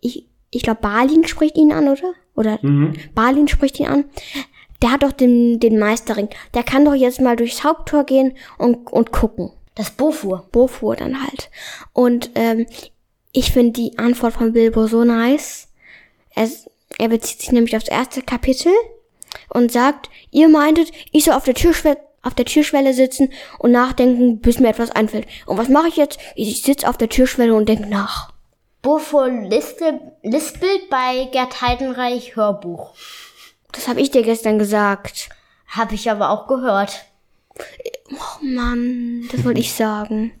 [0.00, 2.12] ich, ich glaube, Balin spricht ihn an, oder?
[2.34, 2.58] Oder
[3.14, 4.04] Balin spricht ihn an.
[4.82, 6.28] Der hat doch den, den Meisterring.
[6.52, 9.50] Der kann doch jetzt mal durchs Haupttor gehen und, und gucken.
[9.74, 10.46] Das Bofur.
[10.52, 11.50] Bofur dann halt.
[11.92, 12.66] Und ähm,
[13.32, 15.68] ich finde die Antwort von Bilbo so nice.
[16.34, 16.48] Er,
[16.98, 18.72] er bezieht sich nämlich aufs erste Kapitel
[19.48, 24.40] und sagt, ihr meintet, ich soll auf der Türschwelle auf der Türschwelle sitzen und nachdenken,
[24.40, 25.26] bis mir etwas einfällt.
[25.46, 26.18] Und was mache ich jetzt?
[26.34, 28.32] Ich sitze auf der Türschwelle und denke nach.
[29.48, 32.94] Liste, lispelt bei Gerd Heidenreich Hörbuch.
[33.72, 35.30] Das habe ich dir gestern gesagt.
[35.68, 37.06] Habe ich aber auch gehört.
[38.10, 40.32] Oh Mann, das wollte ich sagen.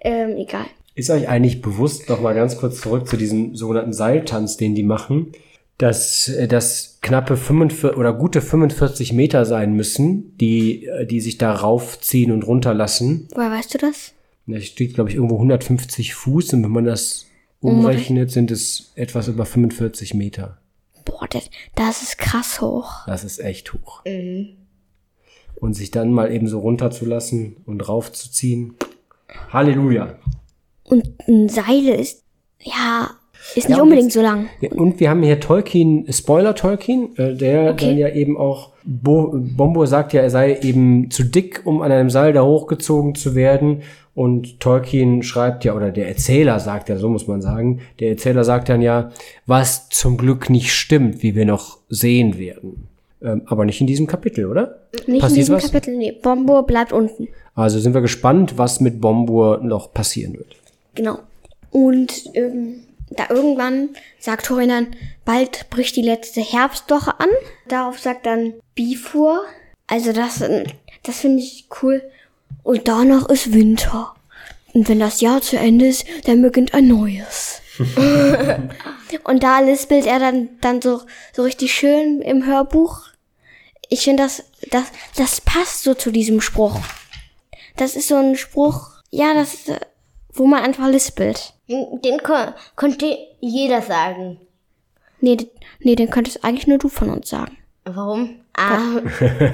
[0.00, 0.66] Ähm, egal.
[0.94, 4.82] Ist euch eigentlich bewusst, noch mal ganz kurz zurück zu diesem sogenannten Seiltanz, den die
[4.82, 5.32] machen,
[5.78, 11.38] dass äh, das knappe 45 oder gute 45 Meter sein müssen, die, äh, die sich
[11.38, 13.28] da raufziehen und runterlassen.
[13.34, 14.12] Woher weißt du das?
[14.46, 17.26] Da steht, glaube ich, irgendwo 150 Fuß und wenn man das
[17.60, 20.58] umrechnet, sind es etwas über 45 Meter.
[21.04, 23.06] Boah, das, das ist krass hoch.
[23.06, 24.02] Das ist echt hoch.
[24.04, 28.74] Und sich dann mal eben so runterzulassen und raufzuziehen.
[29.50, 30.18] Halleluja.
[30.84, 32.22] Und ein Seil ist,
[32.60, 33.10] ja,
[33.54, 34.46] ist nicht und unbedingt jetzt- so lang.
[34.60, 37.86] Ja, und wir haben hier Tolkien, Spoiler Tolkien, äh, der Okay.
[37.86, 41.92] dann ja eben auch, Bo, Bombo sagt ja, er sei eben zu dick, um an
[41.92, 43.82] einem Seil da hochgezogen zu werden.
[44.14, 48.42] Und Tolkien schreibt ja, oder der Erzähler sagt ja, so muss man sagen, der Erzähler
[48.42, 49.12] sagt dann ja,
[49.46, 52.88] was zum Glück nicht stimmt, wie wir noch sehen werden.
[53.22, 54.78] Ähm, aber nicht in diesem Kapitel, oder?
[54.92, 55.64] Nicht in Passiert diesem was?
[55.70, 56.12] Kapitel, nee.
[56.12, 57.28] Bombo bleibt unten.
[57.54, 60.56] Also sind wir gespannt, was mit Bombur noch passieren wird.
[60.94, 61.18] Genau.
[61.70, 62.76] Und ähm,
[63.10, 67.28] da irgendwann sagt Thorin dann, bald bricht die letzte Herbstwoche an.
[67.66, 69.44] Darauf sagt dann Bifur.
[69.86, 70.42] Also das,
[71.02, 72.02] das finde ich cool.
[72.62, 74.14] Und danach ist Winter.
[74.74, 77.62] Und wenn das Jahr zu Ende ist, dann beginnt ein neues.
[79.24, 83.06] Und da lispelt er dann, dann so, so richtig schön im Hörbuch.
[83.88, 84.84] Ich finde, das, das,
[85.16, 86.78] das passt so zu diesem Spruch.
[87.76, 89.64] Das ist so ein Spruch, ja, das,
[90.38, 91.52] wo man einfach lispelt.
[91.68, 94.38] Den, den ko- könnte jeder sagen.
[95.20, 95.36] Nee,
[95.80, 97.56] nee, den könntest eigentlich nur du von uns sagen.
[97.84, 98.36] Warum?
[98.54, 99.00] Ah,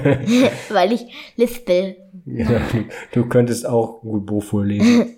[0.69, 1.05] weil ich
[1.37, 1.95] lispel.
[2.25, 2.61] Ja,
[3.13, 5.15] du könntest auch gut Bofur lesen.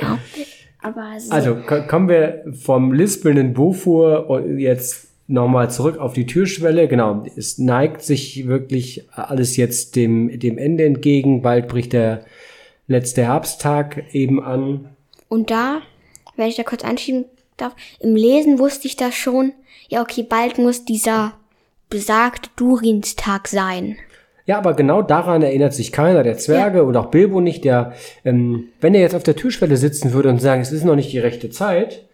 [0.00, 0.18] Ja.
[0.82, 6.88] Aber so, Also ko- kommen wir vom lispelnden Bofur jetzt nochmal zurück auf die Türschwelle.
[6.88, 11.40] Genau, es neigt sich wirklich alles jetzt dem, dem Ende entgegen.
[11.42, 12.24] Bald bricht der
[12.92, 14.90] letzte Herbsttag eben an.
[15.28, 15.80] und da,
[16.36, 17.24] wenn ich da kurz anschieben
[17.56, 19.52] darf, im Lesen wusste ich das schon.
[19.88, 21.34] Ja, okay, bald muss dieser
[21.90, 23.96] besagte Durinstag sein.
[24.46, 27.92] Ja, aber genau daran erinnert sich keiner der Zwerge und auch Bilbo nicht, der,
[28.24, 31.12] ähm, wenn er jetzt auf der Türschwelle sitzen würde und sagen, es ist noch nicht
[31.12, 32.06] die rechte Zeit,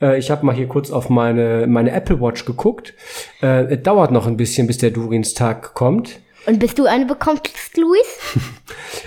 [0.00, 2.94] äh, ich habe mal hier kurz auf meine, meine Apple Watch geguckt,
[3.42, 6.20] äh, es dauert noch ein bisschen, bis der Durinstag kommt.
[6.46, 8.18] Und bis du eine bekommst, Luis?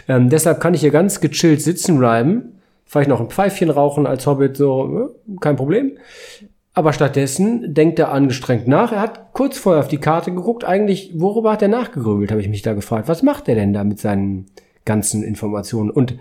[0.09, 4.25] Ähm, deshalb kann ich hier ganz gechillt sitzen bleiben, vielleicht noch ein Pfeifchen rauchen als
[4.25, 5.97] Hobbit, so, äh, kein Problem.
[6.73, 8.93] Aber stattdessen denkt er angestrengt nach.
[8.93, 10.63] Er hat kurz vorher auf die Karte geguckt.
[10.63, 13.09] Eigentlich, worüber hat er nachgegrübelt, habe ich mich da gefragt.
[13.09, 14.45] Was macht er denn da mit seinen
[14.85, 15.89] ganzen Informationen?
[15.89, 16.17] Und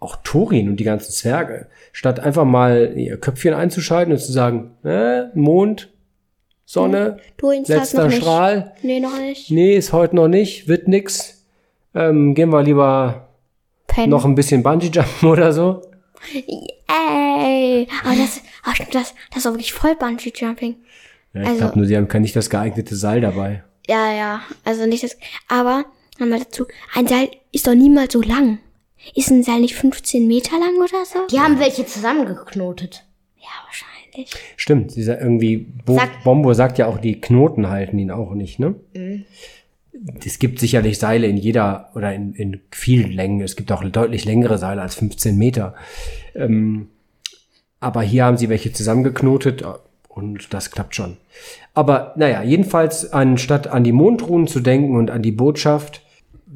[0.00, 1.66] auch Thorin und die ganzen Zwerge.
[1.92, 5.90] Statt einfach mal ihr Köpfchen einzuschalten und zu sagen, äh, Mond,
[6.66, 8.18] Sonne, Durinstag letzter nicht.
[8.22, 8.72] Strahl.
[8.82, 9.50] Nee, noch nicht.
[9.50, 11.44] Nee, ist heute noch nicht, wird nix.
[11.94, 13.28] Ähm, gehen wir lieber
[13.86, 14.10] Pen.
[14.10, 15.82] noch ein bisschen Bungee-Jumpen oder so.
[16.86, 20.76] Ey, aber das, ach, stimmt, das, das ist auch wirklich voll Bungee Jumping.
[21.34, 23.62] Ja, ich Also- glaube nur, sie haben kein nicht das geeignete Seil dabei.
[23.88, 25.16] Ja, ja, also nicht das,
[25.48, 25.84] aber,
[26.18, 28.58] nochmal dazu, ein Seil ist doch niemals so lang.
[29.14, 31.26] Ist ein Seil nicht 15 Meter lang oder so?
[31.30, 33.04] Die haben welche zusammengeknotet.
[33.36, 33.93] Ja, wahrscheinlich.
[34.56, 38.58] Stimmt, dieser irgendwie, Bo Sag- Bombo sagt ja auch, die Knoten halten ihn auch nicht,
[38.58, 38.74] ne?
[40.24, 43.40] es gibt sicherlich Seile in jeder oder in, in vielen Längen.
[43.40, 45.74] Es gibt auch deutlich längere Seile als 15 Meter.
[46.34, 46.88] Ähm,
[47.80, 49.62] aber hier haben sie welche zusammengeknotet
[50.08, 51.16] und das klappt schon.
[51.74, 56.02] Aber naja, jedenfalls anstatt an die Mondruhen zu denken und an die Botschaft,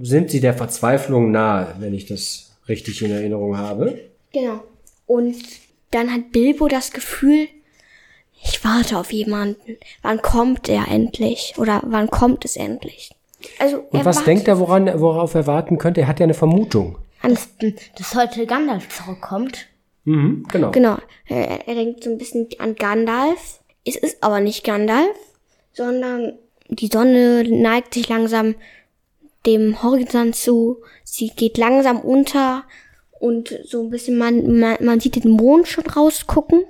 [0.01, 3.99] sind sie der Verzweiflung nahe, wenn ich das richtig in Erinnerung habe.
[4.33, 4.63] Genau.
[5.07, 5.37] Und
[5.91, 7.49] dann hat Bilbo das Gefühl,
[8.43, 9.77] ich warte auf jemanden.
[10.03, 11.55] Wann kommt er endlich?
[11.59, 13.11] Oder wann kommt es endlich?
[13.59, 16.03] Also, Und was denkt er, woran, worauf er warten könnte?
[16.03, 16.99] Er hat ja eine Vermutung.
[17.23, 17.49] Dass,
[17.97, 19.67] dass heute Gandalf zurückkommt.
[20.05, 20.71] Mhm, genau.
[20.71, 20.97] Genau.
[21.27, 23.61] Er, er denkt so ein bisschen an Gandalf.
[23.85, 25.17] Es ist aber nicht Gandalf,
[25.73, 28.55] sondern die Sonne neigt sich langsam
[29.47, 30.83] dem Horizont zu.
[31.05, 32.65] Sie geht langsam unter
[33.21, 36.65] und so ein bisschen, man, man, man sieht den Mond schon rausgucken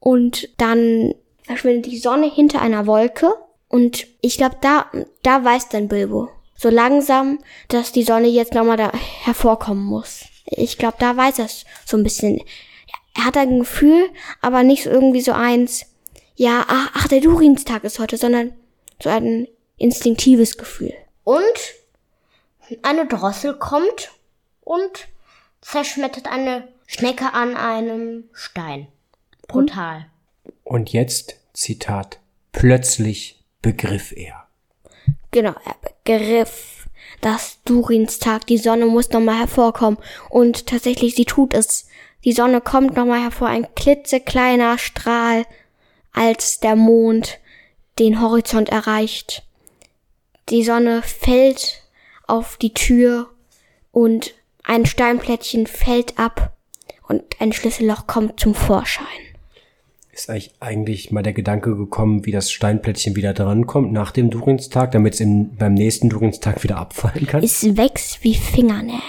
[0.00, 3.34] und dann verschwindet die Sonne hinter einer Wolke
[3.68, 4.86] und ich glaube, da,
[5.22, 6.28] da weiß dann Bilbo
[6.58, 7.38] so langsam,
[7.68, 10.24] dass die Sonne jetzt nochmal da hervorkommen muss.
[10.44, 11.48] Ich glaube, da weiß er
[11.86, 12.42] so ein bisschen.
[13.16, 14.10] Er hat ein Gefühl,
[14.42, 15.86] aber nicht so irgendwie so eins,
[16.34, 18.52] ja, ach, ach der Durinstag ist heute, sondern
[19.00, 19.46] so ein
[19.76, 20.92] instinktives Gefühl.
[21.22, 21.42] Und
[22.82, 24.10] eine Drossel kommt
[24.62, 25.08] und
[25.60, 28.88] zerschmettert eine Schnecke an einem Stein.
[29.46, 30.06] Brutal.
[30.64, 32.18] Und jetzt, Zitat,
[32.52, 34.46] plötzlich begriff er.
[35.30, 36.88] Genau, er begriff,
[37.20, 39.98] dass Durinstag, die Sonne muss nochmal hervorkommen.
[40.30, 41.88] Und tatsächlich, sie tut es.
[42.24, 45.44] Die Sonne kommt nochmal hervor, ein klitzekleiner Strahl,
[46.12, 47.38] als der Mond
[47.98, 49.44] den Horizont erreicht.
[50.48, 51.82] Die Sonne fällt
[52.26, 53.30] auf die Tür
[53.92, 54.34] und
[54.68, 56.56] ein Steinplättchen fällt ab
[57.08, 59.06] und ein Schlüsselloch kommt zum Vorschein.
[60.12, 64.92] Ist eigentlich, eigentlich mal der Gedanke gekommen, wie das Steinplättchen wieder drankommt nach dem Durinstag,
[64.92, 67.42] damit es beim nächsten Durinstag wieder abfallen kann?
[67.42, 69.00] Es wächst wie Fingernägel.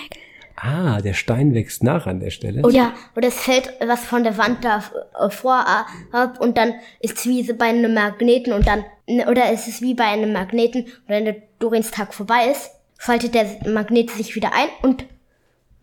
[0.56, 2.62] Ah, der Stein wächst nach an der Stelle.
[2.62, 2.94] Oder, ja.
[3.16, 4.84] oder es fällt was von der Wand da
[5.20, 5.66] äh, vor
[6.12, 8.84] ab und dann ist es wie bei einem Magneten und dann,
[9.28, 13.46] oder ist es wie bei einem Magneten und wenn der Durinstag vorbei ist, schaltet der
[13.68, 15.06] Magnet sich wieder ein und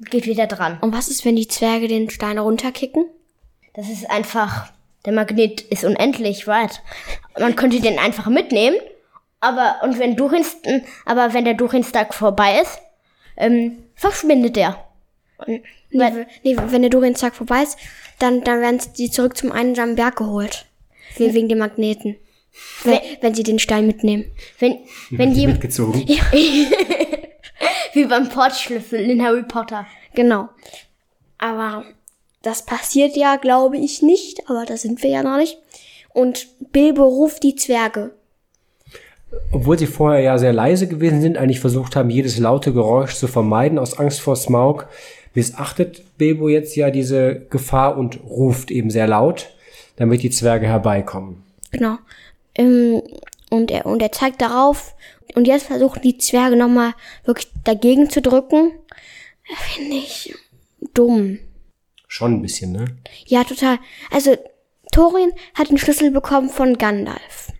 [0.00, 0.78] geht wieder dran.
[0.80, 3.06] Und was ist, wenn die Zwerge den Stein runterkicken?
[3.74, 4.72] Das ist einfach,
[5.04, 6.82] der Magnet ist unendlich weit.
[7.38, 8.76] Man könnte den einfach mitnehmen,
[9.40, 10.58] aber, und wenn Durinst,
[11.04, 12.78] aber wenn der Durinstag vorbei ist,
[13.36, 14.82] ähm, verschwindet der.
[15.46, 15.62] Nee,
[16.42, 17.76] nee, wenn der Durinstag vorbei ist,
[18.18, 20.66] dann, dann werden sie zurück zum einsamen Berg geholt.
[21.16, 22.16] Wegen dem Magneten.
[22.84, 24.24] Wenn, wenn sie den Stein mitnehmen.
[24.58, 24.78] Wenn,
[25.10, 26.06] wenn die mitgezogen.
[26.06, 26.22] Ja.
[27.92, 29.86] Wie beim Portschlüssel in Harry Potter.
[30.14, 30.48] Genau.
[31.38, 31.84] Aber
[32.42, 34.48] das passiert ja, glaube ich, nicht.
[34.48, 35.58] Aber da sind wir ja noch nicht.
[36.12, 38.12] Und Bilbo ruft die Zwerge.
[39.52, 43.26] Obwohl sie vorher ja sehr leise gewesen sind, eigentlich versucht haben, jedes laute Geräusch zu
[43.26, 44.86] vermeiden aus Angst vor Smaug,
[45.34, 49.50] missachtet Bilbo jetzt ja diese Gefahr und ruft eben sehr laut,
[49.96, 51.42] damit die Zwerge herbeikommen.
[51.72, 51.98] Genau.
[52.54, 53.02] Ähm,
[53.50, 54.94] und er, und er zeigt darauf,
[55.34, 58.72] und jetzt versuchen die Zwerge nochmal wirklich dagegen zu drücken.
[59.74, 60.34] Finde ich
[60.94, 61.38] dumm.
[62.08, 62.84] Schon ein bisschen, ne?
[63.26, 63.78] Ja, total.
[64.10, 64.36] Also,
[64.92, 67.52] Thorin hat den Schlüssel bekommen von Gandalf.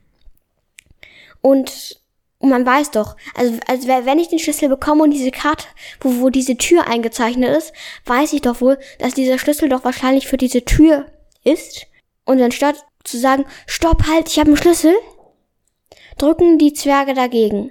[1.40, 2.00] Und,
[2.38, 5.66] und man weiß doch, also, also wenn ich den Schlüssel bekomme und diese Karte,
[6.00, 7.72] wo, wo diese Tür eingezeichnet ist,
[8.04, 11.06] weiß ich doch wohl, dass dieser Schlüssel doch wahrscheinlich für diese Tür
[11.44, 11.86] ist.
[12.24, 14.94] Und anstatt zu sagen, stopp, halt, ich habe einen Schlüssel,
[16.18, 17.70] drücken die Zwerge dagegen.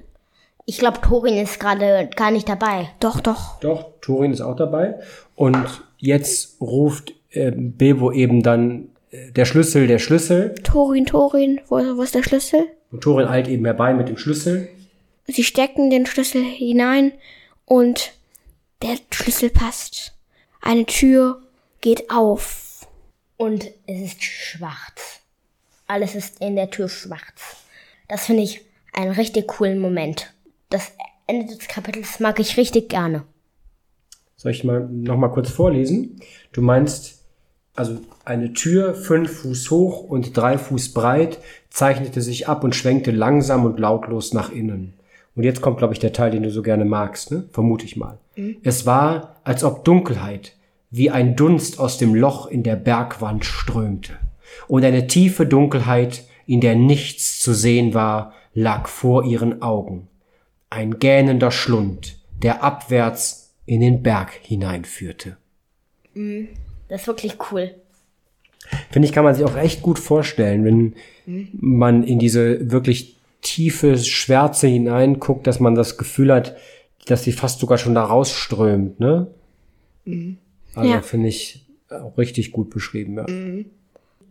[0.65, 2.89] Ich glaube, Thorin ist gerade gar nicht dabei.
[2.99, 3.59] Doch, doch.
[3.59, 4.95] Doch, Thorin ist auch dabei.
[5.35, 10.55] Und jetzt ruft äh, Bilbo eben dann äh, der Schlüssel, der Schlüssel.
[10.63, 12.65] Thorin, Thorin, wo, wo ist der Schlüssel?
[12.91, 14.69] Und Thorin eilt eben herbei mit dem Schlüssel.
[15.27, 17.11] Sie stecken den Schlüssel hinein
[17.65, 18.13] und
[18.81, 20.13] der Schlüssel passt.
[20.61, 21.41] Eine Tür
[21.81, 22.87] geht auf.
[23.37, 25.19] Und es ist schwarz.
[25.87, 27.64] Alles ist in der Tür schwarz.
[28.07, 28.61] Das finde ich
[28.93, 30.33] einen richtig coolen Moment.
[30.69, 30.91] Das
[31.27, 33.23] Ende des Kapitels mag ich richtig gerne.
[34.35, 36.19] Soll ich mal noch mal kurz vorlesen?
[36.51, 37.23] Du meinst,
[37.75, 41.39] also eine Tür fünf Fuß hoch und drei Fuß breit
[41.69, 44.93] zeichnete sich ab und schwenkte langsam und lautlos nach innen.
[45.35, 47.43] Und jetzt kommt, glaube ich, der Teil, den du so gerne magst, ne?
[47.51, 48.17] vermute ich mal.
[48.35, 48.57] Mhm.
[48.63, 50.55] Es war, als ob Dunkelheit
[50.91, 54.13] wie ein Dunst aus dem Loch in der Bergwand strömte.
[54.67, 60.07] Und eine tiefe Dunkelheit in der nichts zu sehen war, lag vor ihren Augen.
[60.69, 65.37] Ein gähnender Schlund, der abwärts in den Berg hineinführte.
[66.13, 66.45] Mm,
[66.87, 67.75] das ist wirklich cool.
[68.89, 71.49] Finde ich, kann man sich auch echt gut vorstellen, wenn mhm.
[71.53, 76.57] man in diese wirklich tiefe Schwärze hineinguckt, dass man das Gefühl hat,
[77.05, 79.27] dass sie fast sogar schon da rausströmt, ne?
[80.05, 80.37] Mhm.
[80.73, 81.01] Also ja.
[81.01, 83.29] finde ich auch richtig gut beschrieben, ja.
[83.29, 83.65] Mhm.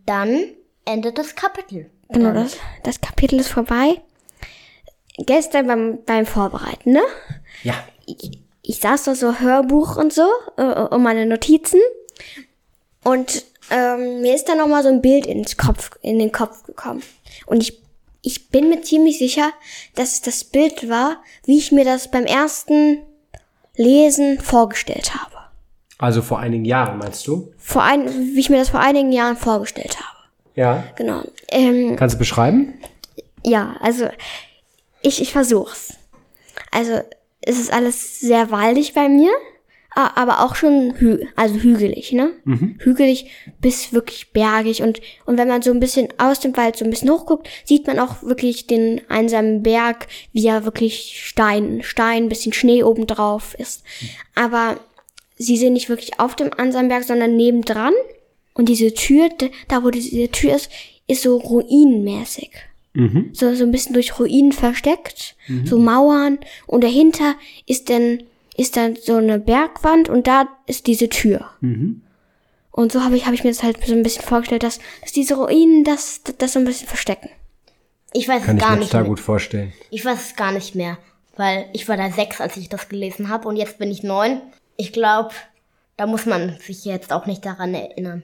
[0.05, 0.43] Dann
[0.83, 1.89] endet das Kapitel.
[2.09, 4.01] Genau, das, das Kapitel ist vorbei.
[5.17, 7.01] Gestern beim, beim Vorbereiten, ne?
[7.63, 7.73] Ja.
[8.05, 10.27] Ich, ich saß da so Hörbuch und so,
[10.57, 11.79] äh, um meine Notizen.
[13.03, 16.63] Und ähm, mir ist dann noch mal so ein Bild ins Kopf, in den Kopf
[16.63, 17.01] gekommen.
[17.45, 17.81] Und ich,
[18.21, 19.51] ich bin mir ziemlich sicher,
[19.95, 22.99] dass es das Bild war, wie ich mir das beim ersten
[23.75, 25.35] Lesen vorgestellt habe.
[25.97, 27.53] Also vor einigen Jahren, meinst du?
[27.57, 30.14] Vor ein, wie ich mir das vor einigen Jahren vorgestellt habe.
[30.55, 30.83] Ja.
[30.95, 31.21] Genau.
[31.49, 32.73] Ähm, Kannst du beschreiben?
[33.43, 34.07] Ja, also
[35.01, 35.93] ich, ich versuch's.
[36.71, 36.99] Also
[37.41, 39.31] es ist alles sehr waldig bei mir,
[39.95, 42.31] aber auch schon hü also hügelig, ne?
[42.43, 42.77] Mhm.
[42.79, 43.31] Hügelig
[43.61, 46.89] bis wirklich bergig und und wenn man so ein bisschen aus dem Wald so ein
[46.89, 52.51] bisschen hochguckt, sieht man auch wirklich den einsamen Berg, wie er wirklich Stein, Stein, bisschen
[52.51, 53.83] Schnee oben drauf ist.
[54.01, 54.09] Mhm.
[54.35, 54.79] Aber
[55.37, 57.93] sie sind nicht wirklich auf dem einsamen Berg, sondern nebendran.
[58.55, 59.29] Und diese Tür,
[59.67, 60.71] da wo diese Tür ist,
[61.07, 62.51] ist so ruinenmäßig.
[62.93, 63.29] Mhm.
[63.33, 65.67] So, so ein bisschen durch Ruinen versteckt, mhm.
[65.67, 66.39] so Mauern.
[66.65, 67.35] Und dahinter
[67.67, 68.23] ist dann,
[68.55, 71.51] ist dann so eine Bergwand und da ist diese Tür.
[71.59, 72.01] Mhm.
[72.71, 75.11] Und so habe ich, hab ich mir das halt so ein bisschen vorgestellt, dass, dass
[75.11, 77.29] diese Ruinen das, das, so ein bisschen verstecken.
[78.13, 79.09] Ich weiß Kann es gar ich mir nicht da mehr.
[79.09, 79.73] gut vorstellen.
[79.91, 80.97] Ich weiß es gar nicht mehr,
[81.35, 84.41] weil ich war da sechs, als ich das gelesen habe und jetzt bin ich neun.
[84.77, 85.31] Ich glaube,
[85.97, 88.23] da muss man sich jetzt auch nicht daran erinnern.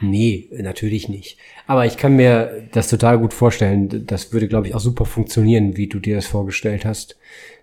[0.00, 1.38] Nee, natürlich nicht.
[1.66, 4.06] Aber ich kann mir das total gut vorstellen.
[4.06, 7.16] Das würde, glaube ich, auch super funktionieren, wie du dir das vorgestellt hast.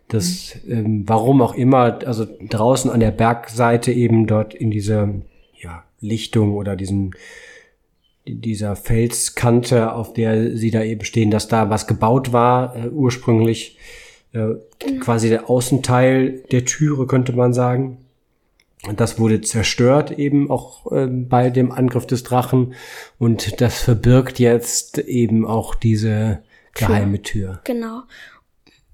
[0.07, 0.73] Das, mhm.
[0.73, 5.09] ähm, warum auch immer, also draußen an der Bergseite eben dort in dieser
[5.59, 7.13] ja, Lichtung oder diesen
[8.27, 13.77] dieser Felskante, auf der sie da eben stehen, dass da was gebaut war äh, ursprünglich,
[14.33, 14.99] äh, mhm.
[14.99, 17.97] quasi der Außenteil der Türe könnte man sagen.
[18.95, 22.73] Das wurde zerstört eben auch äh, bei dem Angriff des Drachen
[23.19, 26.41] und das verbirgt jetzt eben auch diese
[26.73, 27.61] geheime Tür.
[27.63, 28.01] Genau.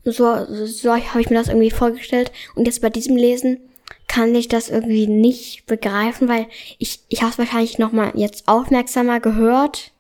[0.04, 3.60] So, so habe ich mir das irgendwie vorgestellt und jetzt bei diesem Lesen
[4.08, 6.48] kann ich das irgendwie nicht begreifen, weil
[6.80, 9.92] ich ich habe es wahrscheinlich noch mal jetzt aufmerksamer gehört,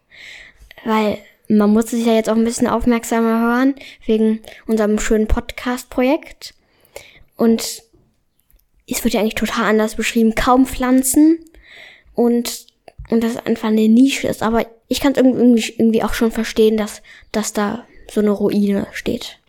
[0.85, 1.17] weil
[1.47, 3.75] man muss sich ja jetzt auch ein bisschen aufmerksamer hören
[4.05, 6.53] wegen unserem schönen Podcast-Projekt
[7.37, 7.83] und
[8.87, 11.39] es wird ja eigentlich total anders beschrieben, kaum Pflanzen
[12.13, 12.67] und,
[13.09, 14.41] und das einfach eine Nische ist.
[14.41, 18.87] Aber ich kann es irgendwie, irgendwie auch schon verstehen, dass, dass da so eine Ruine
[18.93, 19.39] steht.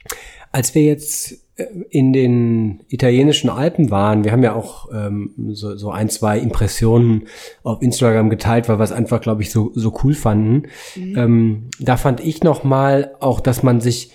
[0.50, 5.76] Als wir jetzt äh, in den italienischen Alpen waren, wir haben ja auch ähm, so,
[5.76, 7.28] so ein, zwei Impressionen
[7.62, 10.68] auf Instagram geteilt, weil wir es einfach, glaube ich, so, so cool fanden.
[10.96, 11.18] Mhm.
[11.18, 14.10] Ähm, da fand ich noch mal auch, dass man sich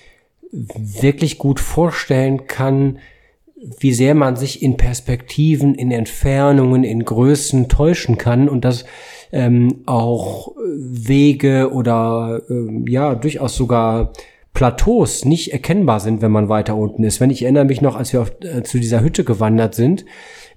[0.51, 2.99] wirklich gut vorstellen kann,
[3.79, 8.85] wie sehr man sich in Perspektiven, in Entfernungen, in Größen täuschen kann und dass
[9.31, 14.13] ähm, auch Wege oder ähm, ja durchaus sogar
[14.53, 17.19] Plateaus nicht erkennbar sind, wenn man weiter unten ist.
[17.19, 20.05] Wenn ich erinnere mich noch, als wir auf, äh, zu dieser Hütte gewandert sind,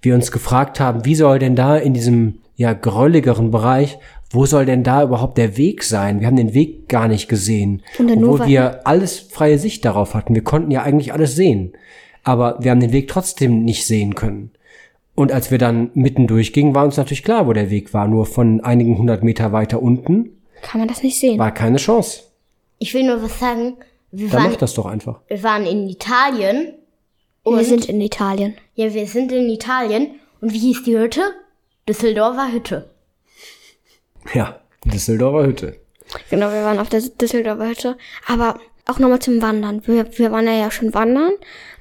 [0.03, 3.99] wir uns gefragt haben, wie soll denn da in diesem ja grölligeren Bereich,
[4.31, 6.21] wo soll denn da überhaupt der Weg sein?
[6.21, 10.35] Wir haben den Weg gar nicht gesehen, obwohl wir alles freie Sicht darauf hatten.
[10.35, 11.73] Wir konnten ja eigentlich alles sehen
[12.27, 14.51] aber wir haben den Weg trotzdem nicht sehen können.
[15.15, 18.09] Und als wir dann mitten durchgingen, war uns natürlich klar, wo der Weg war.
[18.09, 21.39] Nur von einigen hundert Meter weiter unten kann man das nicht sehen.
[21.39, 22.25] War keine Chance.
[22.79, 23.77] Ich will nur was sagen.
[24.11, 25.21] Wir Dann waren, mach das doch einfach.
[25.29, 26.75] Wir waren in Italien.
[27.45, 28.55] Und wir sind in Italien.
[28.75, 30.17] Ja, wir sind in Italien.
[30.41, 31.23] Und wie hieß die Hütte?
[31.89, 32.91] Düsseldorfer Hütte.
[34.35, 35.77] Ja, Düsseldorfer Hütte.
[36.31, 37.97] Genau, wir waren auf der Düsseldorfer Hütte.
[38.27, 39.87] Aber auch nochmal zum Wandern.
[39.87, 41.33] Wir, wir waren ja schon wandern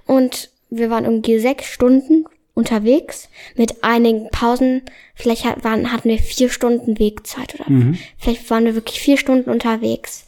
[0.05, 4.81] und wir waren irgendwie sechs Stunden unterwegs mit einigen Pausen.
[5.13, 7.97] Vielleicht waren, hatten wir vier Stunden Wegzeit oder mhm.
[8.17, 10.25] vielleicht waren wir wirklich vier Stunden unterwegs.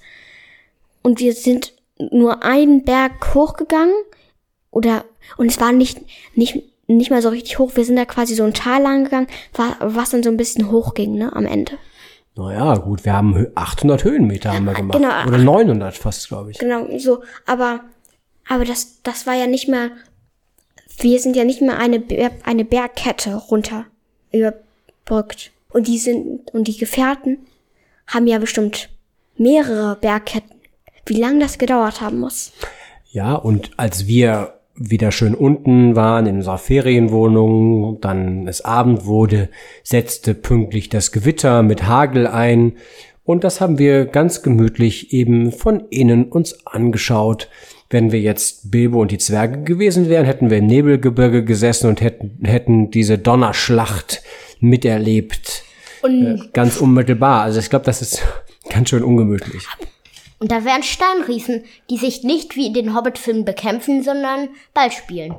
[1.01, 3.95] Und wir sind nur einen Berg hochgegangen
[4.71, 5.05] oder
[5.37, 5.99] und es war nicht
[6.35, 7.71] nicht nicht mal so richtig hoch.
[7.75, 9.27] Wir sind da quasi so ein Tal lang gegangen,
[9.79, 11.73] was dann so ein bisschen hoch ging, ne, am Ende.
[12.35, 14.99] Naja, gut, wir haben 800 Höhenmeter haben wir gemacht.
[14.99, 16.59] Genau, Oder 900 fast, glaube ich.
[16.59, 17.23] Genau, so.
[17.47, 17.81] Aber
[18.47, 19.91] aber das, das war ja nicht mehr,
[20.99, 22.03] wir sind ja nicht mehr eine,
[22.43, 23.85] eine Bergkette runter
[24.31, 25.51] überbrückt.
[25.69, 27.39] Und die sind, und die Gefährten
[28.07, 28.89] haben ja bestimmt
[29.37, 30.55] mehrere Bergketten.
[31.05, 32.51] Wie lange das gedauert haben muss.
[33.11, 39.49] Ja, und als wir wieder schön unten waren in unserer Ferienwohnung, dann es Abend wurde,
[39.83, 42.73] setzte pünktlich das Gewitter mit Hagel ein
[43.23, 47.49] Und das haben wir ganz gemütlich eben von innen uns angeschaut.
[47.89, 52.01] Wenn wir jetzt Bilbo und die Zwerge gewesen wären, hätten wir im Nebelgebirge gesessen und
[52.01, 54.21] hätten, hätten diese Donnerschlacht
[54.59, 55.63] miterlebt.
[56.01, 57.43] Und äh, ganz unmittelbar.
[57.43, 58.21] Also ich glaube, das ist
[58.69, 59.63] ganz schön ungemütlich.
[60.39, 65.35] Und da wären Steinriesen, die sich nicht wie in den Hobbit-Filmen bekämpfen, sondern Ball spielen.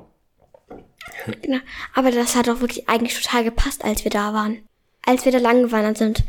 [1.42, 1.59] Genau.
[1.94, 4.59] Aber das hat auch wirklich eigentlich total gepasst, als wir da waren.
[5.05, 6.24] Als wir da lang gewandert sind.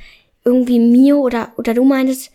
[0.46, 2.32] Irgendwie Mio oder, oder du meintest,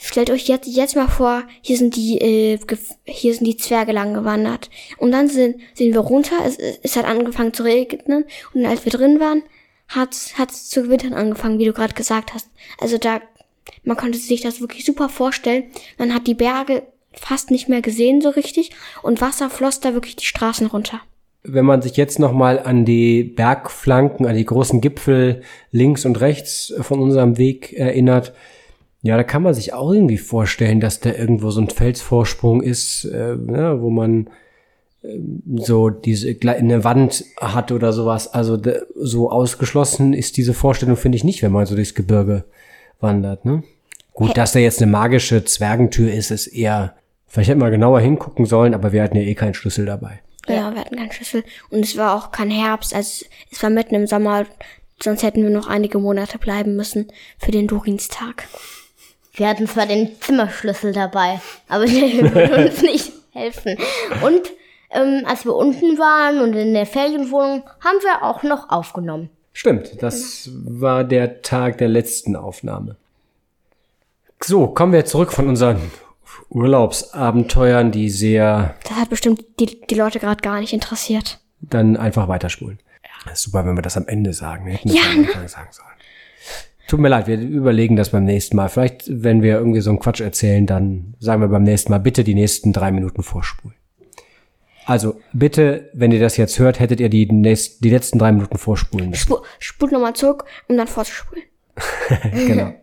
[0.00, 2.58] stellt euch jetzt, jetzt mal vor, hier sind die, äh,
[3.04, 4.70] hier sind die Zwerge lang gewandert.
[4.98, 8.24] Und dann sind, sind wir runter, es, es hat angefangen zu regnen.
[8.54, 9.42] Und als wir drin waren,
[9.88, 12.48] hat es zu gewittern angefangen, wie du gerade gesagt hast.
[12.80, 13.20] Also da,
[13.84, 15.64] man konnte sich das wirklich super vorstellen.
[15.98, 16.82] Man hat die Berge
[17.12, 18.70] fast nicht mehr gesehen so richtig
[19.02, 21.00] und Wasser floss da wirklich die Straßen runter
[21.42, 25.40] wenn man sich jetzt nochmal an die Bergflanken, an die großen Gipfel
[25.70, 28.34] links und rechts von unserem Weg erinnert,
[29.02, 33.04] ja, da kann man sich auch irgendwie vorstellen, dass da irgendwo so ein Felsvorsprung ist,
[33.06, 34.28] äh, ja, wo man
[35.02, 35.18] äh,
[35.56, 38.32] so diese eine Wand hat oder sowas.
[38.32, 42.44] Also de, so ausgeschlossen ist diese Vorstellung, finde ich nicht, wenn man so durchs Gebirge
[43.00, 43.46] wandert.
[43.46, 43.62] Ne?
[44.12, 46.94] Gut, dass da jetzt eine magische Zwergentür ist, ist eher.
[47.26, 50.20] Vielleicht hätten wir genauer hingucken sollen, aber wir hatten ja eh keinen Schlüssel dabei.
[50.46, 51.44] Ja, wir hatten keinen Schlüssel.
[51.70, 54.44] Und es war auch kein Herbst, also es war mitten im Sommer,
[55.02, 58.46] sonst hätten wir noch einige Monate bleiben müssen für den Durinstag.
[59.40, 63.78] Wir hatten zwar den Zimmerschlüssel dabei, aber der würde uns nicht helfen.
[64.22, 64.42] Und
[64.90, 69.30] ähm, als wir unten waren und in der Ferienwohnung, haben wir auch noch aufgenommen.
[69.54, 72.96] Stimmt, das war der Tag der letzten Aufnahme.
[74.42, 75.90] So, kommen wir zurück von unseren
[76.50, 78.74] Urlaubsabenteuern, die sehr.
[78.86, 81.40] Das hat bestimmt die, die Leute gerade gar nicht interessiert.
[81.62, 82.78] Dann einfach weiterspulen.
[83.26, 83.34] Ja.
[83.34, 84.66] super, wenn wir das am Ende sagen.
[84.66, 85.48] Wir hätten das ja, am Anfang ne?
[85.48, 85.89] sagen sollen.
[86.90, 88.68] Tut mir leid, wir überlegen das beim nächsten Mal.
[88.68, 92.24] Vielleicht, wenn wir irgendwie so einen Quatsch erzählen, dann sagen wir beim nächsten Mal bitte
[92.24, 93.76] die nächsten drei Minuten vorspulen.
[94.86, 98.58] Also bitte, wenn ihr das jetzt hört, hättet ihr die, nächst, die letzten drei Minuten
[98.58, 99.22] vorspulen müssen.
[99.22, 101.44] Spul, spult nochmal zurück, um dann vorzuspulen.
[102.32, 102.74] genau.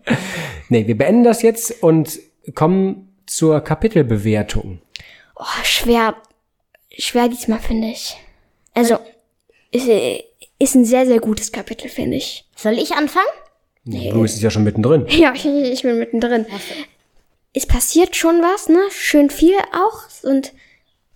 [0.69, 2.17] Nee, wir beenden das jetzt und
[2.55, 4.79] kommen zur Kapitelbewertung.
[5.35, 6.15] Oh, schwer.
[6.97, 8.15] Schwer diesmal, finde ich.
[8.73, 8.99] Also,
[9.71, 9.89] ist,
[10.59, 12.47] ist ein sehr, sehr gutes Kapitel, finde ich.
[12.55, 13.27] Soll ich anfangen?
[13.87, 14.11] Nee.
[14.11, 15.05] Du bist ja schon mittendrin.
[15.09, 16.45] Ja, ich, ich bin mittendrin.
[17.53, 18.79] Es passiert schon was, ne?
[18.91, 20.53] Schön viel auch und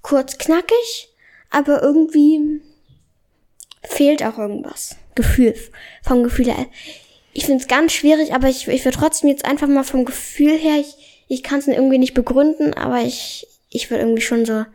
[0.02, 1.10] kurz knackig,
[1.50, 2.62] aber irgendwie
[3.84, 4.96] fehlt auch irgendwas.
[5.16, 5.54] Gefühl,
[6.02, 6.66] vom Gefühl her.
[7.34, 10.58] Ich finde es ganz schwierig, aber ich, ich würde trotzdem jetzt einfach mal vom Gefühl
[10.58, 14.66] her, ich, ich kann es irgendwie nicht begründen, aber ich, ich würde irgendwie schon so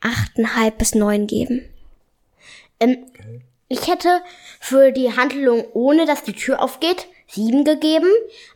[0.00, 1.68] achteinhalb bis neun geben.
[2.80, 3.42] Ähm, okay.
[3.68, 4.20] Ich hätte
[4.60, 8.08] für die Handlung, ohne dass die Tür aufgeht, sieben gegeben,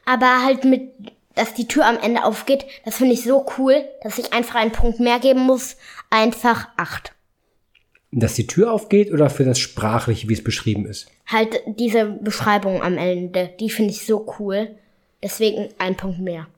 [0.04, 0.90] aber halt mit,
[1.34, 4.72] dass die Tür am Ende aufgeht, das finde ich so cool, dass ich einfach einen
[4.72, 5.76] Punkt mehr geben muss,
[6.10, 7.12] einfach acht.
[8.12, 11.06] Dass die Tür aufgeht oder für das Sprachliche, wie es beschrieben ist?
[11.26, 14.74] Halt diese Beschreibung am Ende, die finde ich so cool.
[15.22, 16.48] Deswegen ein Punkt mehr.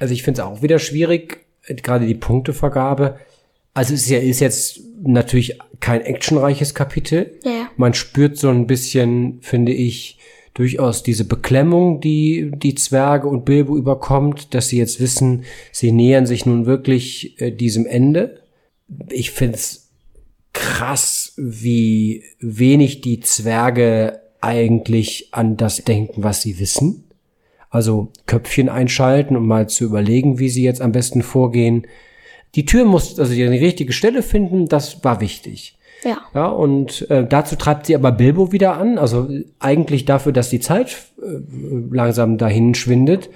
[0.00, 3.18] Also ich finde es auch wieder schwierig, gerade die Punktevergabe.
[3.78, 7.38] Also es ist ja ist jetzt natürlich kein actionreiches Kapitel.
[7.44, 7.70] Ja.
[7.76, 10.18] Man spürt so ein bisschen, finde ich,
[10.54, 16.26] durchaus diese Beklemmung, die die Zwerge und Bilbo überkommt, dass sie jetzt wissen, sie nähern
[16.26, 18.40] sich nun wirklich äh, diesem Ende.
[19.10, 19.90] Ich finde es
[20.52, 27.04] krass, wie wenig die Zwerge eigentlich an das denken, was sie wissen.
[27.70, 31.86] Also Köpfchen einschalten, um mal zu überlegen, wie sie jetzt am besten vorgehen.
[32.54, 35.78] Die Tür muss also die richtige Stelle finden, das war wichtig.
[36.04, 36.18] Ja.
[36.34, 39.28] Ja, und äh, dazu treibt sie aber Bilbo wieder an, also
[39.58, 41.40] eigentlich dafür, dass die Zeit äh,
[41.90, 43.30] langsam dahin schwindet,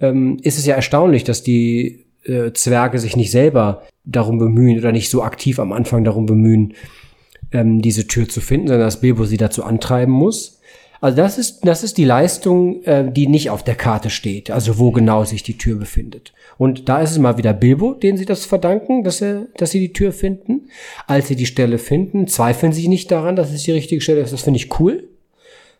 [0.00, 4.92] ähm, ist es ja erstaunlich, dass die äh, Zwerge sich nicht selber darum bemühen oder
[4.92, 6.74] nicht so aktiv am Anfang darum bemühen,
[7.52, 10.57] ähm, diese Tür zu finden, sondern dass Bilbo sie dazu antreiben muss.
[11.00, 14.78] Also das ist, das ist die Leistung, äh, die nicht auf der Karte steht, also
[14.78, 16.32] wo genau sich die Tür befindet.
[16.56, 19.80] Und da ist es mal wieder Bilbo, den sie das verdanken, dass, er, dass sie
[19.80, 20.68] die Tür finden.
[21.06, 24.32] Als sie die Stelle finden, zweifeln sie nicht daran, dass es die richtige Stelle ist.
[24.32, 25.04] Das finde ich cool,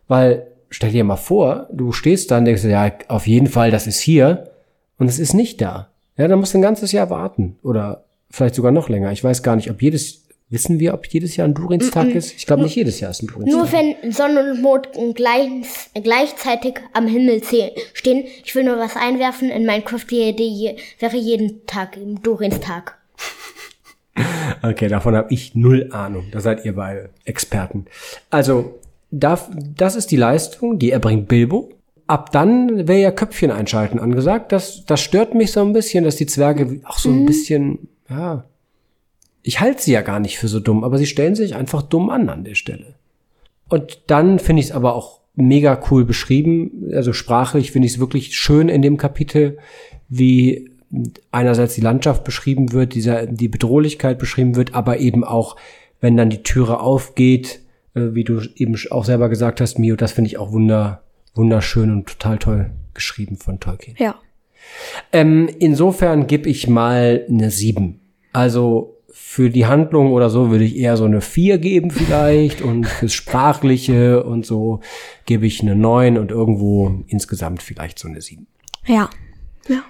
[0.06, 3.86] weil stell dir mal vor, du stehst da und denkst, ja, auf jeden Fall, das
[3.86, 4.50] ist hier
[4.98, 5.88] und es ist nicht da.
[6.16, 9.12] Ja, dann musst du ein ganzes Jahr warten oder vielleicht sogar noch länger.
[9.12, 12.14] Ich weiß gar nicht, ob jedes Wissen wir, ob jedes Jahr ein Durinstag mm -mm.
[12.14, 12.34] ist?
[12.36, 13.54] Ich glaube nicht jedes Jahr ist ein Durinstag.
[13.54, 15.50] Nur wenn Sonne und Mond gleich,
[16.02, 18.24] gleichzeitig am Himmel stehen.
[18.44, 19.50] Ich will nur was einwerfen.
[19.50, 22.96] In Minecraft wäre jeden Tag im Durinstag.
[24.62, 26.26] Okay, davon habe ich null Ahnung.
[26.32, 27.86] Da seid ihr beide Experten.
[28.30, 28.80] Also,
[29.12, 31.70] das ist die Leistung, die erbringt Bilbo.
[32.08, 34.50] ab dann wäre ja Köpfchen einschalten angesagt.
[34.50, 37.26] Das, das stört mich so ein bisschen, dass die Zwerge auch so ein mhm.
[37.26, 38.44] bisschen, ja,
[39.48, 42.10] ich halte sie ja gar nicht für so dumm, aber sie stellen sich einfach dumm
[42.10, 42.96] an an der Stelle.
[43.70, 46.90] Und dann finde ich es aber auch mega cool beschrieben.
[46.92, 49.56] Also sprachlich finde ich es wirklich schön in dem Kapitel,
[50.10, 50.70] wie
[51.32, 55.56] einerseits die Landschaft beschrieben wird, dieser, die Bedrohlichkeit beschrieben wird, aber eben auch,
[56.02, 57.60] wenn dann die Türe aufgeht,
[57.94, 61.00] äh, wie du eben auch selber gesagt hast, Mio, das finde ich auch wunder,
[61.34, 63.96] wunderschön und total toll geschrieben von Tolkien.
[63.98, 64.14] Ja.
[65.10, 68.00] Ähm, insofern gebe ich mal eine sieben.
[68.34, 68.97] Also
[69.30, 73.12] für die Handlung oder so würde ich eher so eine vier geben vielleicht und fürs
[73.12, 74.80] Sprachliche und so
[75.26, 78.46] gebe ich eine neun und irgendwo insgesamt vielleicht so eine sieben.
[78.86, 79.10] Ja.
[79.68, 79.84] Ja.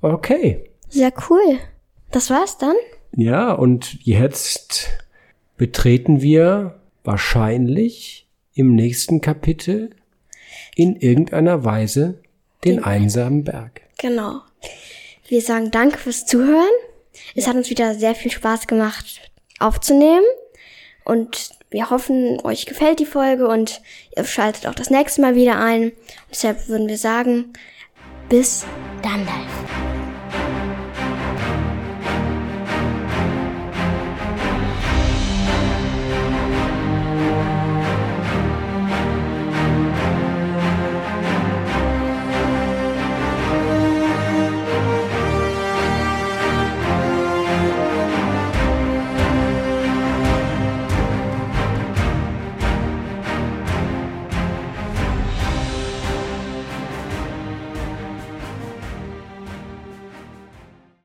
[0.00, 0.70] Okay.
[0.88, 1.58] Sehr cool.
[2.10, 2.74] Das war's dann?
[3.14, 4.88] Ja, und jetzt
[5.58, 9.90] betreten wir wahrscheinlich im nächsten Kapitel
[10.74, 12.22] in irgendeiner Weise
[12.64, 13.82] den, den einsamen Berg.
[13.98, 14.40] Genau.
[15.28, 16.64] Wir sagen Danke fürs Zuhören.
[17.34, 19.20] Es hat uns wieder sehr viel Spaß gemacht
[19.58, 20.24] aufzunehmen
[21.04, 23.80] und wir hoffen, euch gefällt die Folge und
[24.16, 25.92] ihr schaltet auch das nächste Mal wieder ein.
[26.30, 27.52] deshalb würden wir sagen,
[28.28, 28.64] bis
[29.02, 29.26] dann.